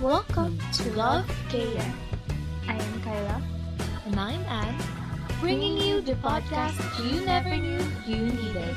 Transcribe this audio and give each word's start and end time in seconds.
Welcome 0.00 0.56
to 0.80 0.84
Love 0.96 1.28
KM. 1.52 1.92
I 2.64 2.72
am 2.72 2.94
Kyla. 3.04 3.36
And 4.08 4.16
I'm 4.16 4.40
Anne, 4.48 4.80
bringing 5.44 5.76
you 5.76 6.00
the 6.00 6.16
podcast 6.24 6.80
you 7.04 7.20
never 7.20 7.52
knew 7.52 7.84
you 8.08 8.32
needed. 8.32 8.72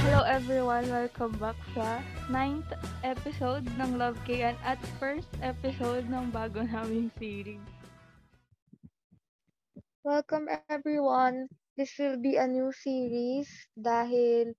Hello 0.00 0.24
everyone! 0.24 0.88
Welcome 0.88 1.36
back 1.36 1.60
sa 1.76 2.00
ninth 2.32 2.72
episode 3.04 3.68
ng 3.76 4.00
Love 4.00 4.16
KN 4.24 4.56
at 4.64 4.80
first 4.96 5.28
episode 5.44 6.08
ng 6.08 6.32
bago 6.32 6.64
naming 6.64 7.12
series. 7.20 7.60
Welcome 10.00 10.48
everyone. 10.72 11.52
This 11.76 11.92
will 12.00 12.16
be 12.16 12.40
a 12.40 12.48
new 12.48 12.72
series 12.72 13.52
dahil 13.76 14.56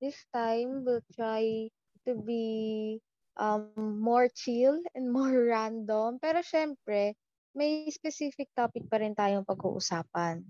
this 0.00 0.16
time 0.32 0.88
we'll 0.88 1.04
try 1.12 1.68
to 2.06 2.18
be 2.18 2.98
um, 3.36 3.70
more 4.00 4.28
chill 4.32 4.78
and 4.94 5.10
more 5.10 5.32
random. 5.54 6.18
Pero 6.22 6.42
syempre, 6.44 7.14
may 7.52 7.88
specific 7.92 8.48
topic 8.56 8.88
pa 8.88 9.00
rin 9.00 9.12
tayong 9.12 9.44
pag-uusapan. 9.44 10.40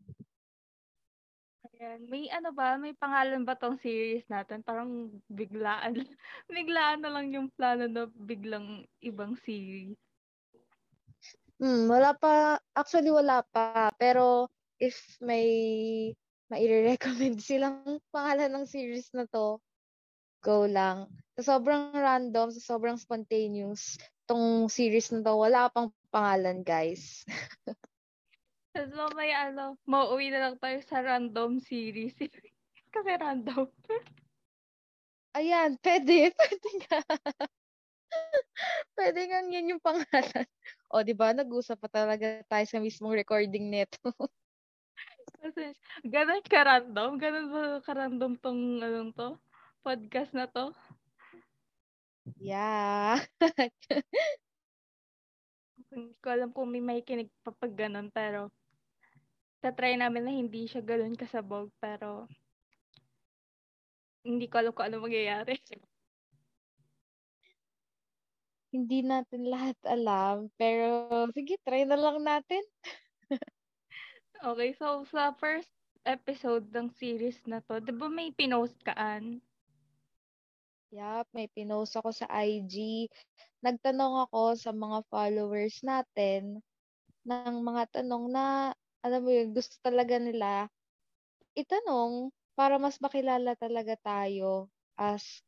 Ayan. 1.72 2.06
May 2.06 2.30
ano 2.30 2.50
ba? 2.54 2.78
May 2.78 2.94
pangalan 2.94 3.42
ba 3.42 3.54
tong 3.58 3.78
series 3.78 4.26
natin? 4.30 4.62
Parang 4.62 5.10
biglaan. 5.30 5.94
biglaan 6.50 7.02
na 7.02 7.10
lang 7.10 7.30
yung 7.34 7.50
plano 7.54 7.86
na 7.90 8.06
biglang 8.06 8.86
ibang 9.02 9.34
series. 9.42 9.98
Hmm, 11.62 11.86
wala 11.86 12.14
pa. 12.18 12.58
Actually, 12.74 13.14
wala 13.14 13.46
pa. 13.54 13.94
Pero 13.94 14.50
if 14.82 15.18
may 15.22 15.46
maire-recommend 16.50 17.38
silang 17.46 18.02
pangalan 18.10 18.50
ng 18.50 18.66
series 18.66 19.10
na 19.14 19.26
to, 19.30 19.62
go 20.42 20.66
lang. 20.66 21.06
Sa 21.42 21.58
sobrang 21.58 21.90
random, 21.90 22.54
sa 22.54 22.62
sobrang 22.62 22.94
spontaneous, 22.94 23.98
tong 24.30 24.70
series 24.70 25.10
na 25.10 25.26
to, 25.26 25.34
wala 25.34 25.66
pang 25.74 25.90
pangalan, 26.14 26.62
guys. 26.62 27.26
Tapos 28.70 28.94
mamaya 28.94 29.50
ano, 29.50 29.74
mauwi 29.82 30.30
na 30.30 30.38
lang 30.38 30.56
tayo 30.62 30.78
sa 30.86 31.02
random 31.02 31.58
series. 31.58 32.14
Kasi 32.94 33.10
random. 33.18 33.66
Ayan, 35.34 35.74
pwede, 35.82 36.30
pwede 36.38 36.70
nga. 36.86 37.00
pwede 38.94 39.20
nga 39.26 39.38
yun 39.42 39.74
yung 39.74 39.82
pangalan. 39.82 40.46
O, 40.94 41.02
di 41.02 41.10
ba? 41.10 41.34
Nag-usap 41.34 41.82
pa 41.82 41.90
talaga 41.90 42.38
tayo 42.46 42.64
sa 42.70 42.78
mismong 42.78 43.18
recording 43.18 43.66
nito. 43.66 43.98
Kasi, 45.42 45.74
ganun 46.06 46.46
ka-random? 46.46 47.18
Ganun 47.18 47.46
ba 47.50 47.62
ka-random 47.82 48.38
tong, 48.38 48.78
anong 48.78 49.10
to? 49.10 49.34
Podcast 49.82 50.30
na 50.38 50.46
to? 50.46 50.70
Yeah. 52.38 53.18
Hindi 55.92 56.16
ko 56.24 56.26
alam 56.32 56.50
kung 56.56 56.72
may 56.72 56.80
makikinig 56.80 57.28
pa 57.44 57.52
pag 57.52 57.72
ganun, 57.76 58.08
pero 58.08 58.48
tatry 59.60 59.94
namin 60.00 60.24
na 60.24 60.32
hindi 60.32 60.64
siya 60.64 60.80
ganun 60.80 61.14
kasabog, 61.14 61.68
pero 61.78 62.26
hindi 64.24 64.48
ko 64.48 64.62
alam 64.62 64.72
kung 64.72 64.86
ano 64.88 65.04
mangyayari. 65.04 65.58
Hindi 68.72 69.04
natin 69.04 69.52
lahat 69.52 69.76
alam, 69.84 70.48
pero 70.56 71.12
sige, 71.36 71.60
try 71.60 71.84
na 71.84 72.00
lang 72.00 72.24
natin. 72.24 72.64
okay, 74.48 74.72
so 74.72 75.04
sa 75.12 75.36
first 75.36 75.68
episode 76.08 76.72
ng 76.72 76.88
series 76.96 77.36
na 77.44 77.60
to, 77.68 77.84
di 77.84 77.92
ba 77.92 78.08
may 78.08 78.32
pinost 78.32 78.80
kaan? 78.80 79.44
Yup, 80.92 81.24
may 81.32 81.48
pinost 81.48 81.96
ako 81.96 82.12
sa 82.12 82.28
IG. 82.28 83.08
Nagtanong 83.64 84.28
ako 84.28 84.52
sa 84.60 84.76
mga 84.76 85.00
followers 85.08 85.80
natin 85.80 86.60
ng 87.24 87.54
mga 87.64 87.82
tanong 87.96 88.28
na, 88.28 88.76
alam 89.00 89.24
mo 89.24 89.32
yun, 89.32 89.56
gusto 89.56 89.80
talaga 89.80 90.20
nila 90.20 90.68
itanong 91.56 92.28
para 92.52 92.76
mas 92.76 93.00
makilala 93.00 93.56
talaga 93.56 93.96
tayo 94.04 94.68
as 95.00 95.40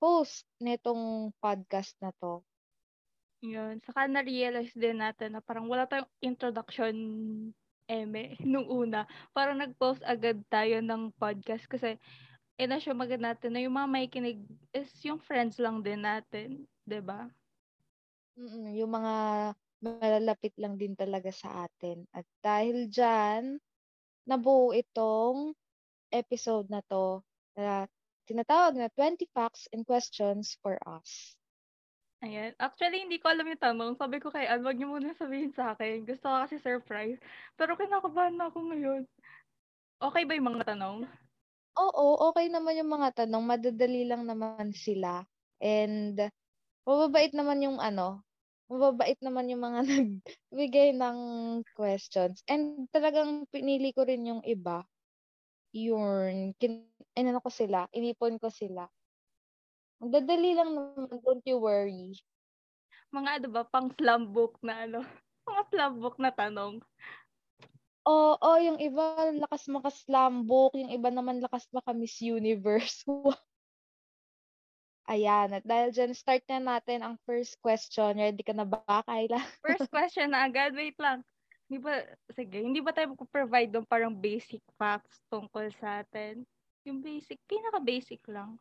host 0.00 0.48
nitong 0.64 1.28
podcast 1.44 1.92
na 2.00 2.16
to. 2.16 2.40
Yun. 3.44 3.84
Saka 3.84 4.08
na-realize 4.08 4.72
din 4.72 5.00
natin 5.00 5.36
na 5.36 5.44
parang 5.44 5.68
wala 5.68 5.84
tayong 5.84 6.08
introduction 6.24 6.96
eme 7.84 8.40
nung 8.48 8.64
una. 8.64 9.04
Parang 9.36 9.60
nag-post 9.60 10.00
agad 10.08 10.40
tayo 10.48 10.80
ng 10.80 11.12
podcast 11.20 11.68
kasi 11.68 12.00
in-assume 12.60 13.00
agad 13.00 13.24
natin 13.24 13.56
na 13.56 13.64
yung 13.64 13.72
mga 13.72 13.88
makikinig 13.88 14.44
is 14.76 14.92
yung 15.00 15.18
friends 15.18 15.56
lang 15.56 15.80
din 15.80 16.04
natin. 16.04 16.68
'di 16.84 17.00
ba? 17.00 17.26
Mm, 18.36 18.76
yung 18.76 18.92
mga 18.92 19.14
malalapit 19.80 20.52
lang 20.60 20.76
din 20.76 20.92
talaga 20.92 21.32
sa 21.32 21.64
atin. 21.64 22.04
At 22.12 22.28
dahil 22.44 22.92
dyan, 22.92 23.56
nabuo 24.28 24.76
itong 24.76 25.56
episode 26.12 26.68
na 26.68 26.84
to 26.84 27.24
na 27.56 27.88
tinatawag 28.28 28.76
na 28.76 28.92
20 28.92 29.24
facts 29.32 29.66
and 29.72 29.82
questions 29.88 30.54
for 30.60 30.76
us. 30.84 31.34
Ayan. 32.20 32.52
Actually, 32.60 33.00
hindi 33.00 33.16
ko 33.16 33.32
alam 33.32 33.48
yung 33.48 33.64
tanong. 33.64 33.92
Sabi 33.96 34.20
ko 34.20 34.28
kay 34.28 34.44
Al, 34.44 34.60
wag 34.60 34.76
niyo 34.76 34.92
muna 34.92 35.16
sabihin 35.16 35.56
sa 35.56 35.72
akin. 35.72 36.04
Gusto 36.04 36.28
ko 36.28 36.36
kasi 36.44 36.60
surprise. 36.60 37.16
Pero 37.56 37.80
kinakabahan 37.80 38.36
na 38.36 38.52
ako 38.52 38.58
ngayon. 38.68 39.02
Okay 40.04 40.28
ba 40.28 40.36
yung 40.36 40.48
mga 40.52 40.76
tanong? 40.76 41.08
Oo, 41.78 42.18
okay 42.30 42.50
naman 42.50 42.78
yung 42.78 42.90
mga 42.90 43.24
tanong. 43.24 43.44
Madadali 43.46 44.02
lang 44.06 44.26
naman 44.26 44.74
sila. 44.74 45.22
And, 45.62 46.18
mababait 46.88 47.32
naman 47.36 47.62
yung 47.64 47.78
ano, 47.82 48.22
mababait 48.70 49.18
naman 49.22 49.50
yung 49.52 49.62
mga 49.64 49.80
nagbigay 50.52 50.90
ng 50.96 51.18
questions. 51.76 52.42
And 52.50 52.86
talagang 52.94 53.46
pinili 53.52 53.92
ko 53.94 54.04
rin 54.08 54.26
yung 54.28 54.42
iba. 54.46 54.84
Yun, 55.74 56.54
kin, 56.58 56.86
ano 57.18 57.40
ko 57.42 57.50
sila, 57.52 57.86
inipon 57.94 58.38
ko 58.42 58.48
sila. 58.50 58.88
Magdadali 60.00 60.56
lang 60.56 60.70
naman, 60.72 61.12
don't 61.24 61.44
you 61.44 61.60
worry. 61.60 62.16
Mga 63.14 63.30
ano 63.42 63.48
ba, 63.54 63.62
pang 63.68 63.90
slam 63.98 64.30
book 64.34 64.58
na 64.62 64.86
ano? 64.86 65.00
Mga 65.48 65.62
slam 65.70 65.92
book 66.02 66.16
na 66.22 66.30
tanong. 66.34 66.80
Oo, 68.10 68.34
oh, 68.34 68.42
oh, 68.42 68.58
yung 68.58 68.82
iba 68.82 69.30
lakas 69.38 69.70
maka 69.70 69.86
slam 69.94 70.42
book, 70.42 70.74
yung 70.74 70.90
iba 70.90 71.14
naman 71.14 71.38
lakas 71.38 71.70
maka 71.70 71.94
Miss 71.94 72.18
Universe. 72.18 73.06
Ayan, 75.10 75.54
at 75.54 75.62
dahil 75.62 75.94
dyan, 75.94 76.10
start 76.14 76.42
na 76.50 76.58
natin 76.58 77.06
ang 77.06 77.14
first 77.22 77.54
question. 77.62 78.18
Ready 78.18 78.42
ka 78.42 78.50
na 78.50 78.66
ba, 78.66 78.82
Kyla? 79.06 79.38
first 79.66 79.86
question 79.94 80.34
na 80.34 80.50
agad. 80.50 80.74
Wait 80.74 80.98
lang. 80.98 81.22
Hindi 81.70 81.86
ba, 81.86 82.02
sige, 82.34 82.58
hindi 82.58 82.82
ba 82.82 82.90
tayo 82.90 83.14
mag-provide 83.14 83.70
ng 83.78 83.86
parang 83.86 84.14
basic 84.14 84.58
facts 84.74 85.22
tungkol 85.30 85.70
sa 85.78 86.02
atin? 86.02 86.42
Yung 86.82 86.98
basic, 86.98 87.38
pinaka-basic 87.46 88.22
lang. 88.26 88.58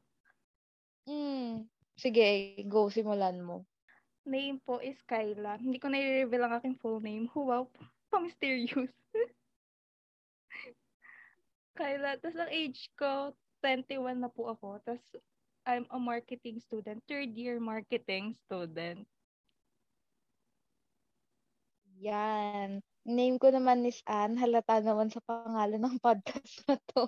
Hmm. 1.10 1.66
Sige, 1.98 2.54
go, 2.70 2.94
simulan 2.94 3.42
mo. 3.42 3.66
Name 4.30 4.62
po 4.62 4.78
is 4.78 5.02
Kyla. 5.10 5.58
Hindi 5.58 5.82
ko 5.82 5.90
na-reveal 5.90 6.46
ang 6.46 6.54
aking 6.62 6.78
full 6.78 7.02
name. 7.02 7.26
Wow, 7.34 7.66
pa-mysterious. 8.14 8.94
Kyla, 11.80 12.20
tapos 12.20 12.36
ang 12.36 12.52
age 12.52 12.92
ko, 13.00 13.32
21 13.64 14.20
na 14.20 14.28
po 14.28 14.52
ako. 14.52 14.84
Tapos, 14.84 15.00
I'm 15.64 15.88
a 15.88 16.00
marketing 16.00 16.60
student, 16.60 17.00
third 17.08 17.32
year 17.40 17.56
marketing 17.64 18.36
student. 18.44 19.08
Yan. 22.04 22.84
Name 23.08 23.40
ko 23.40 23.48
naman 23.52 23.88
is 23.88 24.04
Anne. 24.04 24.36
Halata 24.36 24.84
naman 24.84 25.08
sa 25.08 25.24
pangalan 25.24 25.80
ng 25.80 25.98
podcast 26.06 26.68
na 26.68 26.76
to. 26.96 27.08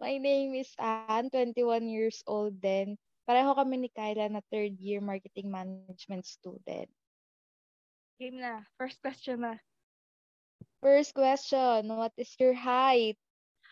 My 0.00 0.16
name 0.16 0.56
is 0.56 0.72
Anne, 0.80 1.28
21 1.28 1.84
years 1.84 2.24
old 2.24 2.56
din. 2.56 2.96
Pareho 3.28 3.52
kami 3.52 3.84
ni 3.84 3.88
Kyla 3.92 4.32
na 4.32 4.40
third 4.48 4.80
year 4.80 5.04
marketing 5.04 5.52
management 5.52 6.24
student. 6.24 6.88
Game 8.16 8.40
na. 8.40 8.64
First 8.80 9.04
question 9.04 9.44
na. 9.44 9.60
First 10.80 11.12
question, 11.12 11.92
what 11.92 12.16
is 12.16 12.32
your 12.40 12.56
height? 12.56 13.20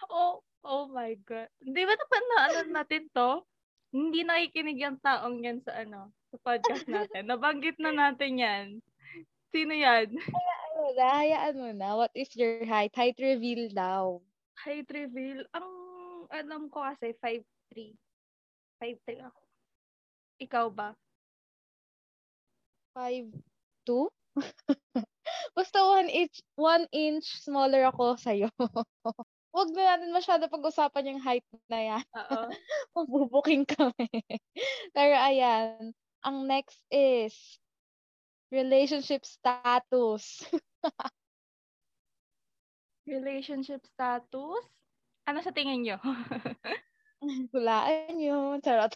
Oh, 0.07 0.41
oh 0.63 0.87
my 0.87 1.19
God. 1.27 1.51
Di 1.59 1.83
ba 1.83 1.95
naman 1.99 2.23
na 2.31 2.39
ano 2.47 2.61
natin 2.71 3.11
to? 3.11 3.43
Hindi 3.91 4.23
nakikinig 4.23 4.79
yung 4.79 4.99
taong 5.03 5.43
yan 5.43 5.59
sa 5.65 5.83
ano, 5.83 6.15
sa 6.31 6.37
podcast 6.45 6.87
natin. 6.93 7.27
Nabanggit 7.27 7.81
na 7.83 7.91
natin 7.91 8.33
yan. 8.39 8.67
Sino 9.51 9.73
yan? 9.75 10.13
Hayaan 10.39 10.73
mo 10.79 10.89
na, 10.95 11.07
hayaan 11.11 11.57
mo 11.59 11.71
na. 11.75 11.89
What 11.99 12.13
is 12.15 12.31
your 12.39 12.63
height? 12.69 12.95
Height 12.95 13.19
reveal 13.19 13.73
daw. 13.75 14.23
Height 14.63 14.87
reveal? 14.93 15.43
Ang 15.57 15.67
alam 16.31 16.69
ko 16.71 16.85
kasi 16.85 17.17
5'3". 17.19 17.97
5'3 18.79 19.27
ako. 19.27 19.41
Ikaw 20.39 20.67
ba? 20.71 20.95
5'2"? 22.95 24.13
Basta 25.57 25.79
1 25.83 26.07
inch, 26.13 26.37
1 26.55 26.87
inch 26.95 27.27
smaller 27.43 27.89
ako 27.91 28.15
sa'yo. 28.21 28.53
Wag 29.59 29.75
na 29.75 29.99
natin 29.99 30.15
masyado 30.15 30.47
pag-usapan 30.47 31.11
yung 31.15 31.21
height 31.23 31.43
na 31.67 31.81
yan. 31.83 32.05
Oo. 32.15 32.47
Magbubuking 33.03 33.67
kami. 33.67 34.07
Pero 34.95 35.15
ayan, 35.19 35.91
ang 36.23 36.47
next 36.47 36.79
is 36.95 37.35
relationship 38.55 39.27
status. 39.27 40.47
Relationship 43.09 43.83
status? 43.89 44.63
Ano 45.27 45.41
sa 45.43 45.51
tingin 45.51 45.83
nyo? 45.83 45.99
Hulaan 47.53 48.15
yun. 48.21 48.63
Charot. 48.63 48.95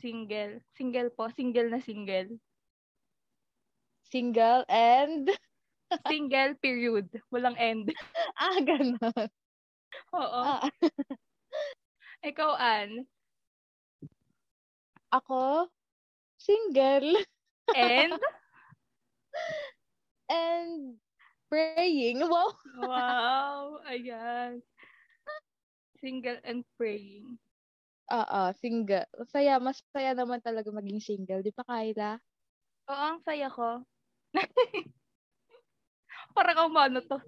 single. 0.00 0.64
Single 0.72 1.10
po. 1.12 1.28
Single 1.36 1.68
na 1.68 1.84
single. 1.84 2.40
Single 4.08 4.64
and... 4.70 5.28
Single, 6.06 6.54
period. 6.62 7.06
Walang 7.30 7.58
end. 7.58 7.90
ah, 8.40 8.58
ganun. 8.62 9.28
Oo. 10.14 10.40
Ah, 10.42 10.62
Ikaw, 12.30 12.52
Ann. 12.60 13.08
ako, 15.10 15.66
single. 16.38 17.18
And? 17.74 18.14
And 20.30 21.02
praying. 21.50 22.22
Wow. 22.22 22.54
wow. 22.78 23.82
Ayan. 23.90 24.62
Single 25.98 26.38
and 26.46 26.62
praying. 26.78 27.34
Oo, 28.10 28.40
single. 28.62 29.06
Masaya, 29.18 29.58
masaya 29.58 30.14
naman 30.14 30.38
talaga 30.38 30.70
maging 30.70 31.02
single. 31.02 31.42
Di 31.42 31.50
ba, 31.50 31.66
Kyla? 31.66 32.22
Oo, 32.86 33.04
ang 33.18 33.20
saya 33.26 33.50
ko. 33.50 33.82
Para 36.36 36.54
kang 36.54 36.72
ano 36.74 37.00
to. 37.02 37.18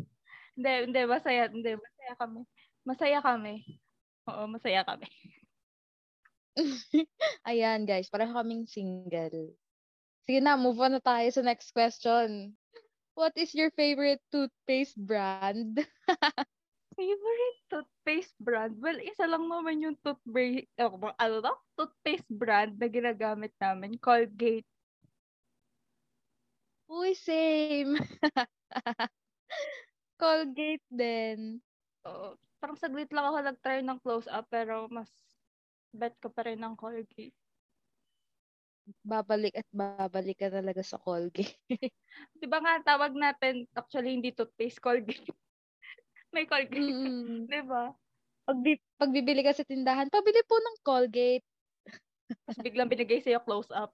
Hindi, 0.54 0.72
hindi, 0.88 1.00
masaya, 1.08 1.48
hindi, 1.48 1.72
masaya 1.74 2.12
kami. 2.20 2.40
Masaya 2.84 3.18
kami. 3.24 3.54
Oo, 4.28 4.42
masaya 4.46 4.82
kami. 4.86 5.08
Ayan, 7.48 7.88
guys. 7.88 8.12
Pareho 8.12 8.36
kaming 8.36 8.68
single. 8.68 9.56
Sige 10.22 10.38
na, 10.38 10.54
move 10.54 10.78
on 10.78 10.94
na 10.94 11.02
tayo 11.02 11.26
sa 11.32 11.42
next 11.42 11.72
question. 11.74 12.54
What 13.12 13.34
is 13.36 13.52
your 13.52 13.72
favorite 13.74 14.22
toothpaste 14.32 14.96
brand? 14.96 15.76
Favorite 16.96 17.60
toothpaste 17.72 18.36
brand? 18.40 18.76
Well, 18.80 19.00
isa 19.00 19.24
lang 19.24 19.48
naman 19.48 19.80
yung 19.80 19.96
toothpaste, 20.04 20.68
oh, 20.80 20.96
ano 21.16 21.40
to? 21.40 21.54
Toothpaste 21.76 22.28
brand 22.28 22.76
na 22.76 22.88
ginagamit 22.88 23.52
namin, 23.56 23.96
Colgate. 23.96 24.68
Uy, 26.92 27.16
same. 27.16 27.96
Colgate 30.22 30.86
din. 30.88 31.60
Oo. 32.06 32.38
Parang 32.62 32.78
saglit 32.78 33.10
lang 33.10 33.26
ako 33.26 33.38
nag-try 33.42 33.82
ng 33.82 33.98
close-up, 34.00 34.46
pero 34.46 34.86
mas 34.86 35.10
bet 35.90 36.14
ko 36.22 36.30
pa 36.30 36.46
rin 36.46 36.62
ng 36.62 36.78
Colgate. 36.78 37.34
Babalik 39.02 39.54
at 39.54 39.68
babalik 39.70 40.38
ka 40.38 40.48
talaga 40.50 40.82
sa 40.82 40.98
Colgate. 40.98 41.58
Di 42.40 42.46
ba 42.46 42.62
nga, 42.62 42.82
tawag 42.82 43.14
natin, 43.14 43.66
actually, 43.74 44.14
hindi 44.14 44.30
toothpaste, 44.30 44.82
Colgate. 44.82 45.26
May 46.34 46.46
Colgate. 46.46 46.80
Mm. 46.80 47.50
Di 47.50 47.62
ba? 47.66 47.90
Pag, 48.42 48.58
bi- 48.62 48.82
pag 48.98 49.10
bibili 49.14 49.42
ka 49.46 49.54
sa 49.54 49.66
tindahan, 49.66 50.10
pabili 50.10 50.42
po 50.46 50.58
ng 50.58 50.76
Colgate. 50.82 51.46
Tapos 52.46 52.58
biglang 52.64 52.90
binigay 52.90 53.20
sa'yo 53.20 53.42
close-up. 53.44 53.92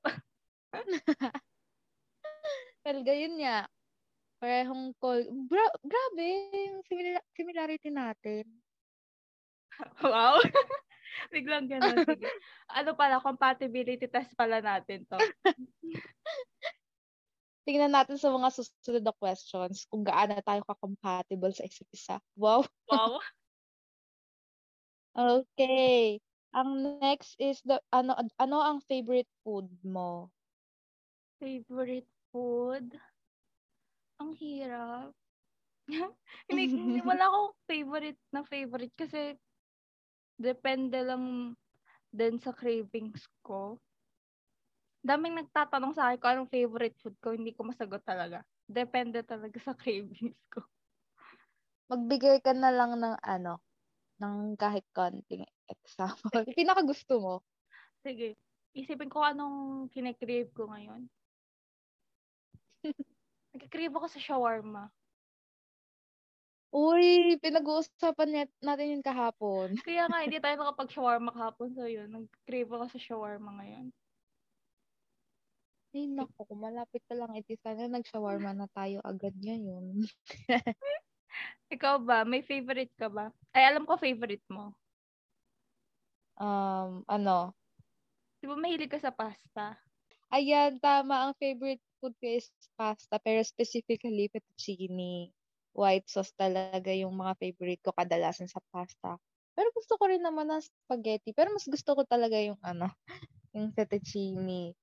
Well, 2.88 3.04
gayon 3.04 3.36
nga. 3.42 3.68
Parehong 4.38 4.94
col... 5.02 5.26
Bra- 5.50 5.78
grabe, 5.82 6.28
yung 6.54 6.82
simila- 6.86 7.28
similarity 7.34 7.90
natin. 7.90 8.46
wow. 10.06 10.38
biglang 11.34 11.66
gano'n. 11.66 12.06
Sige. 12.06 12.28
Ano 12.70 12.94
pala, 12.94 13.18
compatibility 13.18 14.06
test 14.06 14.32
pala 14.38 14.62
natin 14.62 15.04
to. 15.08 15.18
Tingnan 17.68 17.92
natin 17.92 18.16
sa 18.16 18.32
mga 18.32 18.48
susunod 18.48 19.04
na 19.04 19.12
questions 19.12 19.84
kung 19.92 20.00
gaano 20.00 20.40
tayo 20.40 20.64
ka-compatible 20.64 21.52
sa 21.52 21.68
isa't 21.68 21.90
isa. 21.92 22.16
Wow. 22.32 22.64
Wow. 22.88 23.20
Okay. 25.12 26.16
Ang 26.56 26.96
next 27.02 27.36
is 27.36 27.60
the 27.68 27.76
ano 27.92 28.16
ano 28.40 28.56
ang 28.64 28.80
favorite 28.80 29.28
food 29.44 29.68
mo? 29.84 30.32
Favorite 31.36 32.08
food? 32.32 32.88
Ang 34.18 34.34
hirap. 34.38 35.14
hindi, 36.48 36.64
hindi, 36.74 37.00
wala 37.02 37.24
akong 37.30 37.50
favorite 37.70 38.20
na 38.34 38.42
favorite 38.44 38.94
kasi 38.98 39.38
depende 40.38 40.98
lang 41.02 41.54
din 42.10 42.36
sa 42.40 42.54
cravings 42.54 43.26
ko. 43.42 43.78
Daming 45.02 45.38
nagtatanong 45.40 45.94
sa 45.94 46.10
akin 46.10 46.18
kung 46.18 46.30
anong 46.34 46.52
favorite 46.52 46.96
food 46.98 47.16
ko, 47.22 47.32
hindi 47.32 47.54
ko 47.54 47.62
masagot 47.64 48.02
talaga. 48.02 48.42
Depende 48.66 49.22
talaga 49.22 49.56
sa 49.62 49.72
cravings 49.80 50.36
ko. 50.50 50.60
Magbigay 51.88 52.44
ka 52.44 52.52
na 52.52 52.68
lang 52.68 53.00
ng 53.00 53.16
ano, 53.24 53.62
ng 54.20 54.58
kahit 54.60 54.84
konting 54.92 55.46
example. 55.70 56.44
Yung 56.44 56.58
pinaka 56.58 56.84
gusto 56.84 57.14
mo. 57.16 57.34
Sige, 58.04 58.36
isipin 58.76 59.08
ko 59.08 59.24
anong 59.24 59.88
kine-crave 59.94 60.52
ko 60.52 60.68
ngayon. 60.68 61.08
Nag-crave 63.58 63.90
ako 63.90 64.06
sa 64.06 64.22
shawarma. 64.22 64.86
Uy, 66.70 67.34
pinag-uusapan 67.42 68.46
natin 68.62 68.92
yun 68.94 69.02
kahapon. 69.02 69.74
Kaya 69.88 70.06
nga, 70.06 70.22
hindi 70.22 70.38
tayo 70.38 70.62
nakapag-shawarma 70.62 71.34
kahapon. 71.34 71.74
So, 71.74 71.90
yun. 71.90 72.06
Nag-crave 72.06 72.70
ako 72.70 72.86
sa 72.86 73.00
shawarma 73.02 73.50
ngayon. 73.58 73.90
Ay, 75.90 76.06
naku, 76.06 76.46
malapit 76.54 77.02
ka 77.08 77.18
lang, 77.18 77.34
iti 77.34 77.58
sana 77.58 77.90
nag-shawarma 77.90 78.54
na 78.54 78.70
tayo 78.70 79.02
agad 79.02 79.32
ngayon. 79.40 80.06
Ikaw 81.74 81.98
ba? 81.98 82.22
May 82.22 82.46
favorite 82.46 82.92
ka 82.94 83.10
ba? 83.10 83.32
Ay, 83.56 83.66
alam 83.66 83.88
ko 83.88 83.98
favorite 83.98 84.44
mo. 84.52 84.76
Um, 86.38 87.02
ano? 87.10 87.56
Di 88.38 88.46
ba 88.46 88.54
mahilig 88.54 88.92
ka 88.92 89.00
sa 89.00 89.10
pasta? 89.10 89.80
Ayan, 90.28 90.76
tama. 90.76 91.26
Ang 91.26 91.32
favorite 91.40 91.87
food 92.00 92.14
ko 92.18 92.26
is 92.26 92.50
pasta, 92.78 93.18
pero 93.22 93.42
specifically 93.42 94.30
fettuccine. 94.30 95.30
White 95.74 96.08
sauce 96.10 96.34
talaga 96.34 96.90
yung 96.90 97.14
mga 97.14 97.38
favorite 97.38 97.82
ko 97.84 97.90
kadalasan 97.94 98.50
sa 98.50 98.58
pasta. 98.72 99.18
Pero 99.54 99.68
gusto 99.74 99.94
ko 99.98 100.06
rin 100.10 100.22
naman 100.22 100.50
ng 100.50 100.62
spaghetti. 100.62 101.30
Pero 101.34 101.50
mas 101.54 101.66
gusto 101.66 101.94
ko 101.98 102.02
talaga 102.06 102.38
yung 102.38 102.58
ano, 102.62 102.90
yung 103.54 103.70
fettuccine. 103.74 104.74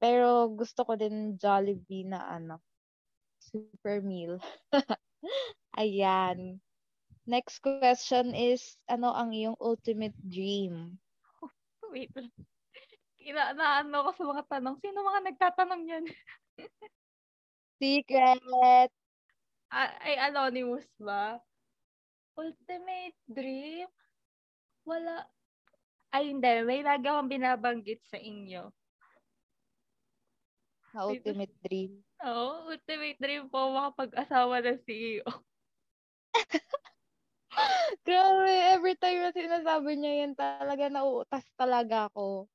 Pero 0.00 0.48
gusto 0.50 0.82
ko 0.86 0.96
din 0.98 1.36
Jollibee 1.38 2.06
na 2.08 2.24
ano, 2.26 2.62
super 3.38 4.00
meal. 4.02 4.38
Ayan. 5.80 6.58
Next 7.28 7.62
question 7.62 8.34
is, 8.34 8.74
ano 8.90 9.14
ang 9.14 9.30
iyong 9.30 9.54
ultimate 9.60 10.16
dream? 10.18 10.98
Wait 11.92 12.10
lang. 12.16 12.32
Inaano 13.20 14.08
ko 14.08 14.10
sa 14.16 14.24
mga 14.24 14.44
tanong. 14.48 14.76
Sino 14.80 15.04
mga 15.04 15.20
nagtatanong 15.30 15.82
yan? 15.86 16.04
Secret! 17.80 18.90
Ay, 19.70 20.14
anonymous 20.18 20.84
ba? 21.00 21.38
Ultimate 22.36 23.16
dream? 23.30 23.88
Wala. 24.84 25.24
Ay, 26.10 26.34
hindi. 26.34 26.52
May 26.66 26.82
lagi 26.82 27.06
akong 27.06 27.30
binabanggit 27.30 28.02
sa 28.04 28.18
inyo. 28.18 28.68
Na 30.90 31.06
ultimate 31.06 31.54
dream. 31.62 32.02
Oo, 32.26 32.74
ultimate 32.74 33.16
dream 33.22 33.46
po 33.46 33.70
makapag-asawa 33.70 34.58
ng 34.60 34.80
CEO. 34.82 35.30
Grabe, 38.06 38.52
every 38.74 38.94
time 38.98 39.22
na 39.22 39.30
sinasabi 39.30 39.96
niya 39.96 40.12
yan, 40.26 40.32
talaga 40.34 40.90
nauutas 40.90 41.46
talaga 41.54 42.10
ako. 42.10 42.50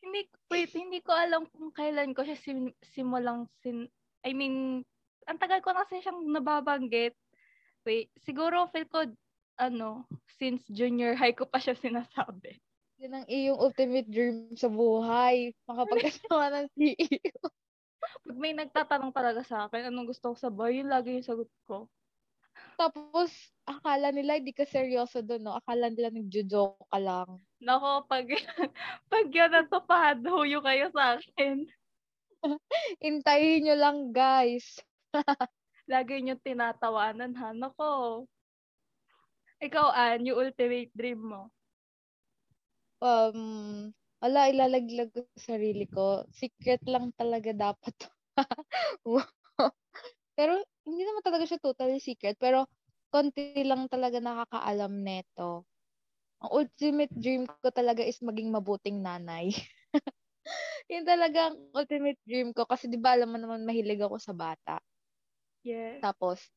Hindi, 0.00 0.20
wait, 0.50 0.72
hindi 0.72 1.00
ko 1.04 1.12
alam 1.12 1.46
kung 1.48 1.72
kailan 1.72 2.16
ko 2.16 2.24
siya 2.24 2.36
sim, 2.36 2.72
simulang 2.82 3.46
sin, 3.60 3.88
I 4.24 4.32
mean, 4.36 4.84
ang 5.28 5.38
tagal 5.40 5.60
ko 5.60 5.72
na 5.72 5.84
kasi 5.84 6.02
siyang 6.02 6.26
nababanggit. 6.28 7.16
Wait, 7.84 8.12
siguro 8.20 8.68
feel 8.72 8.88
ko, 8.88 9.08
ano, 9.60 10.08
since 10.40 10.64
junior 10.68 11.16
high 11.16 11.36
ko 11.36 11.48
pa 11.48 11.60
siya 11.60 11.76
sinasabi. 11.76 12.60
Yan 13.00 13.24
ang 13.24 13.26
iyong 13.28 13.56
ultimate 13.56 14.08
dream 14.08 14.52
sa 14.56 14.68
buhay. 14.68 15.56
Makapag-asawa 15.64 16.52
ng 16.52 16.68
CEO. 16.76 17.48
Pag 18.00 18.36
may 18.36 18.52
nagtatanong 18.52 19.12
talaga 19.12 19.40
sa 19.44 19.68
akin, 19.68 19.88
anong 19.88 20.12
gusto 20.12 20.32
ko 20.32 20.36
sa 20.36 20.52
buhay, 20.52 20.84
yun 20.84 20.92
lagi 20.92 21.16
yung 21.16 21.24
sagot 21.24 21.48
ko. 21.64 21.88
Tapos, 22.76 23.32
akala 23.64 24.12
nila 24.12 24.36
hindi 24.36 24.52
ka 24.52 24.68
seryoso 24.68 25.24
doon, 25.24 25.48
no? 25.48 25.56
Akala 25.56 25.88
nila 25.88 26.12
nagjo-joke 26.12 26.84
ka 26.88 26.98
lang. 27.00 27.40
Nako, 27.60 28.08
pag, 28.08 28.24
pag 29.12 29.26
yun 29.28 29.52
natupad, 29.52 30.16
huyo 30.24 30.64
kayo 30.64 30.88
sa 30.96 31.20
akin. 31.20 31.68
Intayin 33.04 33.68
nyo 33.68 33.76
lang, 33.76 33.98
guys. 34.16 34.80
Lagi 35.92 36.24
nyo 36.24 36.40
tinatawanan, 36.40 37.36
ha? 37.36 37.52
Nako. 37.52 38.24
Ikaw, 39.60 39.92
Ann, 39.92 40.24
yung 40.24 40.40
ultimate 40.40 40.88
dream 40.96 41.20
mo. 41.20 41.52
Um, 43.04 43.92
wala, 44.24 44.48
ilalaglag 44.48 45.12
ko 45.12 45.20
sa 45.36 45.52
sarili 45.52 45.84
ko. 45.84 46.24
Secret 46.32 46.80
lang 46.88 47.12
talaga 47.12 47.52
dapat. 47.52 47.92
pero, 50.32 50.56
hindi 50.88 51.02
naman 51.04 51.20
talaga 51.20 51.44
siya 51.44 51.60
totally 51.60 52.00
secret. 52.00 52.40
Pero, 52.40 52.64
konti 53.12 53.52
lang 53.68 53.84
talaga 53.92 54.16
nakakaalam 54.16 54.96
neto. 55.04 55.68
Ang 56.40 56.50
ultimate 56.64 57.12
dream 57.12 57.44
ko 57.44 57.68
talaga 57.68 58.00
is 58.00 58.16
maging 58.24 58.48
mabuting 58.48 59.04
nanay. 59.04 59.52
Yun 60.92 61.04
talaga 61.04 61.52
ang 61.52 61.56
ultimate 61.76 62.20
dream 62.24 62.52
ko. 62.56 62.64
Kasi 62.64 62.88
di 62.88 62.96
ba 63.00 63.14
alam 63.16 63.30
mo 63.32 63.38
naman 63.38 63.64
mahilig 63.68 64.00
ako 64.00 64.16
sa 64.20 64.32
bata. 64.36 64.80
Yes. 65.64 66.00
Tapos, 66.02 66.48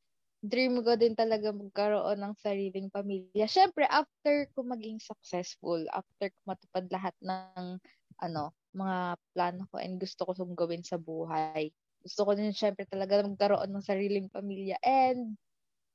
dream 0.43 0.79
ko 0.83 0.95
din 0.95 1.15
talaga 1.15 1.51
magkaroon 1.51 2.19
ng 2.19 2.33
sariling 2.39 2.87
pamilya. 2.91 3.47
Siyempre, 3.47 3.83
after 3.87 4.47
ko 4.55 4.63
maging 4.63 4.99
successful, 5.03 5.83
after 5.91 6.31
ko 6.31 6.39
matupad 6.47 6.85
lahat 6.91 7.15
ng 7.23 7.79
ano, 8.23 8.43
mga 8.75 8.97
plano 9.35 9.61
ko 9.71 9.77
and 9.83 9.99
gusto 9.99 10.23
ko 10.27 10.31
sum 10.35 10.51
gawin 10.55 10.83
sa 10.83 10.95
buhay. 10.99 11.71
Gusto 12.03 12.27
ko 12.27 12.31
din 12.35 12.51
siyempre 12.55 12.87
talaga 12.87 13.23
magkaroon 13.23 13.71
ng 13.71 13.83
sariling 13.85 14.27
pamilya 14.31 14.79
and 14.83 15.35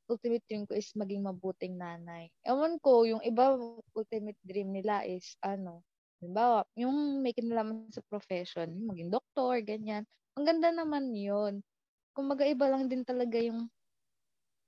ultimate 0.08 0.44
dream 0.48 0.64
ko 0.64 0.74
is 0.74 0.90
maging 0.96 1.22
mabuting 1.24 1.76
nanay. 1.76 2.32
Ewan 2.42 2.80
ko, 2.80 3.04
yung 3.04 3.22
iba 3.22 3.54
ultimate 3.94 4.40
dream 4.42 4.72
nila 4.72 5.04
is 5.04 5.36
ano, 5.44 5.84
halimbawa, 6.18 6.64
yung 6.74 7.22
may 7.22 7.36
kinalaman 7.36 7.92
sa 7.92 8.02
profession, 8.08 8.72
maging 8.88 9.12
doktor, 9.12 9.60
ganyan. 9.62 10.02
Ang 10.34 10.44
ganda 10.48 10.72
naman 10.72 11.12
yun. 11.14 11.60
Kung 12.16 12.32
iba 12.34 12.66
lang 12.66 12.90
din 12.90 13.06
talaga 13.06 13.38
yung 13.38 13.70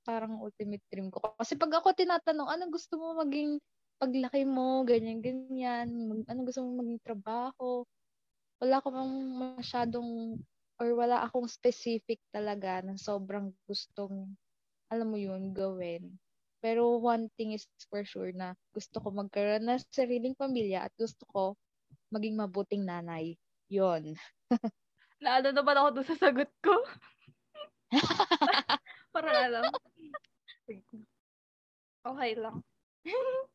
parang 0.04 0.40
ultimate 0.40 0.82
dream 0.88 1.12
ko. 1.12 1.20
Kasi 1.36 1.56
pag 1.56 1.72
ako 1.80 1.92
tinatanong, 1.92 2.48
ano 2.48 2.64
gusto 2.72 2.96
mo 2.96 3.16
maging 3.20 3.60
paglaki 4.00 4.48
mo, 4.48 4.80
ganyan, 4.88 5.20
ganyan, 5.20 5.88
mag, 6.08 6.20
ano 6.24 6.40
gusto 6.48 6.64
mo 6.64 6.80
maging 6.80 7.00
trabaho, 7.04 7.84
wala 8.60 8.80
ko 8.80 8.88
mang 8.92 9.12
masyadong, 9.60 10.40
or 10.80 10.88
wala 10.96 11.24
akong 11.28 11.44
specific 11.44 12.16
talaga 12.32 12.80
na 12.80 12.96
sobrang 12.96 13.52
gustong 13.68 14.32
alam 14.90 15.08
mo 15.08 15.16
yun, 15.16 15.54
gawin. 15.54 16.18
Pero 16.60 17.00
one 17.00 17.32
thing 17.40 17.56
is 17.56 17.64
for 17.88 18.04
sure 18.04 18.34
na 18.36 18.52
gusto 18.74 19.00
ko 19.00 19.08
magkaroon 19.14 19.64
ng 19.64 19.80
sariling 19.88 20.36
pamilya 20.36 20.84
at 20.84 20.92
gusto 20.98 21.24
ko 21.32 21.42
maging 22.12 22.36
mabuting 22.36 22.84
nanay. 22.84 23.38
Yon. 23.70 24.12
Naano 25.24 25.54
naman 25.54 25.76
ako 25.78 25.88
doon 25.96 26.06
sa 26.10 26.16
sagot 26.18 26.50
ko. 26.60 26.74
Para 29.14 29.30
alam. 29.48 29.72
Okay 32.04 32.32
lang. 32.36 32.56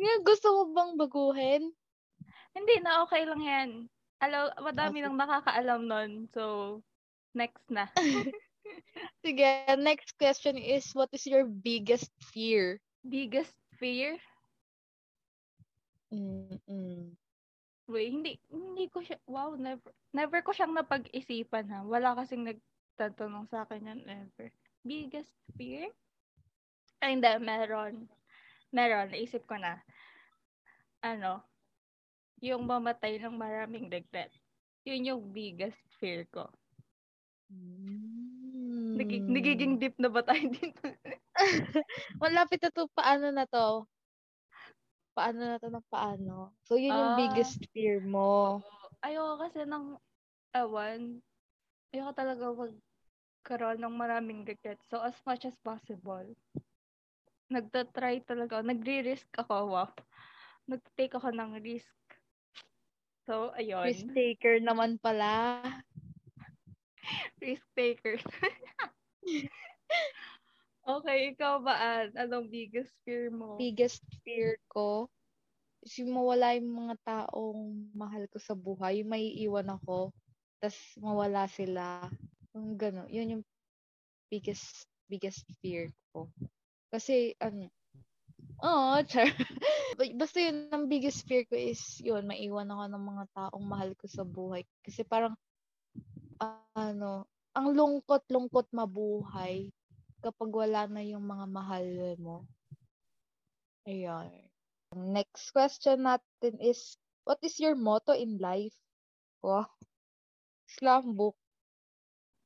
Nga, 0.00 0.14
gusto 0.26 0.46
mo 0.52 0.62
bang 0.74 0.92
baguhin? 0.98 1.62
Hindi 2.52 2.74
na 2.84 3.02
okay 3.06 3.24
lang 3.24 3.40
yan. 3.40 3.70
Alam, 4.22 4.52
madami 4.60 5.00
Okay. 5.00 5.04
nang 5.08 5.16
nakakaalam 5.18 5.80
nun. 5.88 6.10
So, 6.30 6.42
next 7.34 7.64
na. 7.72 7.88
Sige, 9.24 9.46
next 9.78 10.16
question 10.18 10.56
is, 10.56 10.92
what 10.94 11.08
is 11.12 11.26
your 11.26 11.44
biggest 11.44 12.10
fear? 12.32 12.80
Biggest 13.08 13.54
fear? 13.78 14.18
Mm-mm. 16.12 17.16
Wait, 17.88 18.08
hindi, 18.14 18.38
hindi 18.52 18.86
ko 18.88 19.02
siya, 19.02 19.18
wow, 19.26 19.52
never, 19.58 19.90
never 20.14 20.38
ko 20.44 20.54
siyang 20.54 20.72
napag-isipan 20.76 21.66
ha. 21.72 21.82
Wala 21.82 22.14
kasing 22.14 22.46
nagtatanong 22.46 23.50
sa 23.50 23.66
akin 23.66 23.88
yan 23.90 24.00
ever. 24.06 24.48
Biggest 24.86 25.34
fear? 25.58 25.90
Ay, 27.02 27.18
hindi, 27.18 27.30
meron. 27.42 28.06
Meron, 28.70 29.10
naisip 29.10 29.42
ko 29.50 29.58
na. 29.58 29.82
Ano, 31.02 31.42
yung 32.38 32.62
mamatay 32.70 33.18
ng 33.18 33.34
maraming 33.34 33.90
regret. 33.90 34.30
Yun 34.86 35.08
yung 35.10 35.22
biggest 35.34 35.82
fear 35.98 36.22
ko. 36.30 36.46
Mm. 37.50 38.21
Nagig- 39.12 39.28
nagiging 39.28 39.74
deep 39.76 39.96
na 40.00 40.08
ba 40.08 40.24
tayo 40.24 40.40
dito? 40.56 40.88
Malapit 42.22 42.60
na 42.64 42.70
to, 42.72 42.88
paano 42.96 43.28
na 43.28 43.44
to? 43.44 43.84
Paano 45.12 45.40
na 45.44 45.60
to 45.60 45.68
ng 45.68 45.86
paano? 45.92 46.56
So, 46.64 46.80
yun 46.80 46.96
yung 46.96 47.12
Ah. 47.12 47.20
biggest 47.20 47.60
fear 47.76 48.00
mo. 48.00 48.64
Ayoko 49.04 49.44
kasi 49.44 49.68
ng, 49.68 50.00
awan, 50.56 51.20
ayoko 51.92 52.12
talaga 52.16 52.44
magkaroon 52.48 53.80
ng 53.84 53.94
maraming 53.94 54.40
regret. 54.48 54.80
So, 54.88 55.04
as 55.04 55.16
much 55.28 55.44
as 55.44 55.56
possible, 55.60 56.24
nagtatry 57.52 58.24
talaga, 58.24 58.64
ako. 58.64 58.68
nagre-risk 58.72 59.28
ako, 59.36 59.56
wow. 59.76 59.90
Nag-take 60.64 61.12
ako 61.20 61.28
ng 61.36 61.60
risk. 61.60 61.92
So, 63.28 63.52
ayun. 63.52 63.84
Risk 63.84 64.08
taker 64.16 64.56
naman 64.64 64.96
pala. 64.96 65.60
Risk 67.42 67.66
taker. 67.76 68.16
Okay, 70.86 71.18
ikaw 71.34 71.62
ba, 71.62 71.74
Ann? 71.78 72.10
Anong 72.18 72.48
biggest 72.50 72.92
fear 73.06 73.30
mo? 73.30 73.56
Biggest 73.58 74.02
fear 74.22 74.58
ko 74.70 75.08
is 75.82 75.98
yung 75.98 76.14
mawala 76.14 76.54
yung 76.54 76.70
mga 76.70 76.94
taong 77.02 77.90
mahal 77.94 78.24
ko 78.30 78.38
sa 78.38 78.54
buhay. 78.54 79.02
May 79.02 79.34
iwan 79.42 79.66
ako, 79.70 80.14
tas 80.62 80.76
mawala 80.98 81.50
sila. 81.50 82.06
Yung 82.54 82.78
gano'n. 82.78 83.10
Yun 83.10 83.32
yung 83.38 83.44
biggest, 84.30 84.86
biggest 85.10 85.42
fear 85.58 85.90
ko. 86.14 86.30
Kasi, 86.92 87.34
ano, 87.42 87.66
Oo, 88.62 89.02
char. 89.10 89.26
Ba- 89.98 90.16
Basta 90.18 90.38
yun, 90.38 90.70
ang 90.70 90.86
biggest 90.86 91.26
fear 91.26 91.42
ko 91.50 91.58
is, 91.58 91.82
yun, 91.98 92.22
maiwan 92.30 92.70
ako 92.70 92.84
ng 92.94 93.04
mga 93.10 93.24
taong 93.34 93.64
mahal 93.66 93.90
ko 93.98 94.06
sa 94.06 94.22
buhay. 94.22 94.62
Kasi 94.86 95.02
parang, 95.02 95.34
ah, 96.38 96.62
ano, 96.78 97.26
ang 97.52 97.76
lungkot-lungkot 97.76 98.72
mabuhay 98.72 99.68
kapag 100.24 100.50
wala 100.50 100.88
na 100.88 101.02
yung 101.04 101.24
mga 101.24 101.46
mahal 101.50 101.86
mo. 102.16 102.48
Ayan. 103.84 104.30
Next 104.94 105.50
question 105.50 106.04
natin 106.06 106.60
is, 106.62 106.96
what 107.24 107.40
is 107.42 107.58
your 107.58 107.74
motto 107.74 108.12
in 108.14 108.38
life? 108.38 108.76
Wow. 109.42 109.68
Slam 110.68 111.16
book. 111.16 111.36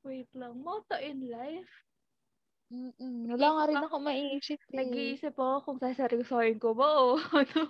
Wait 0.03 0.27
lang. 0.33 0.59
Motto 0.63 0.95
in 0.97 1.27
life? 1.29 1.71
Mm-mm. 2.67 3.31
Wala 3.31 3.47
nga 3.55 3.63
rin 3.71 3.79
ako 3.79 3.95
maiisip 4.03 4.59
eh. 4.59 4.75
Nag-iisip 4.75 5.35
ako 5.39 5.55
kung 5.63 5.79
saseryosohin 5.79 6.59
ko 6.59 6.75
ba 6.75 6.87
o 6.99 7.15
ano. 7.15 7.63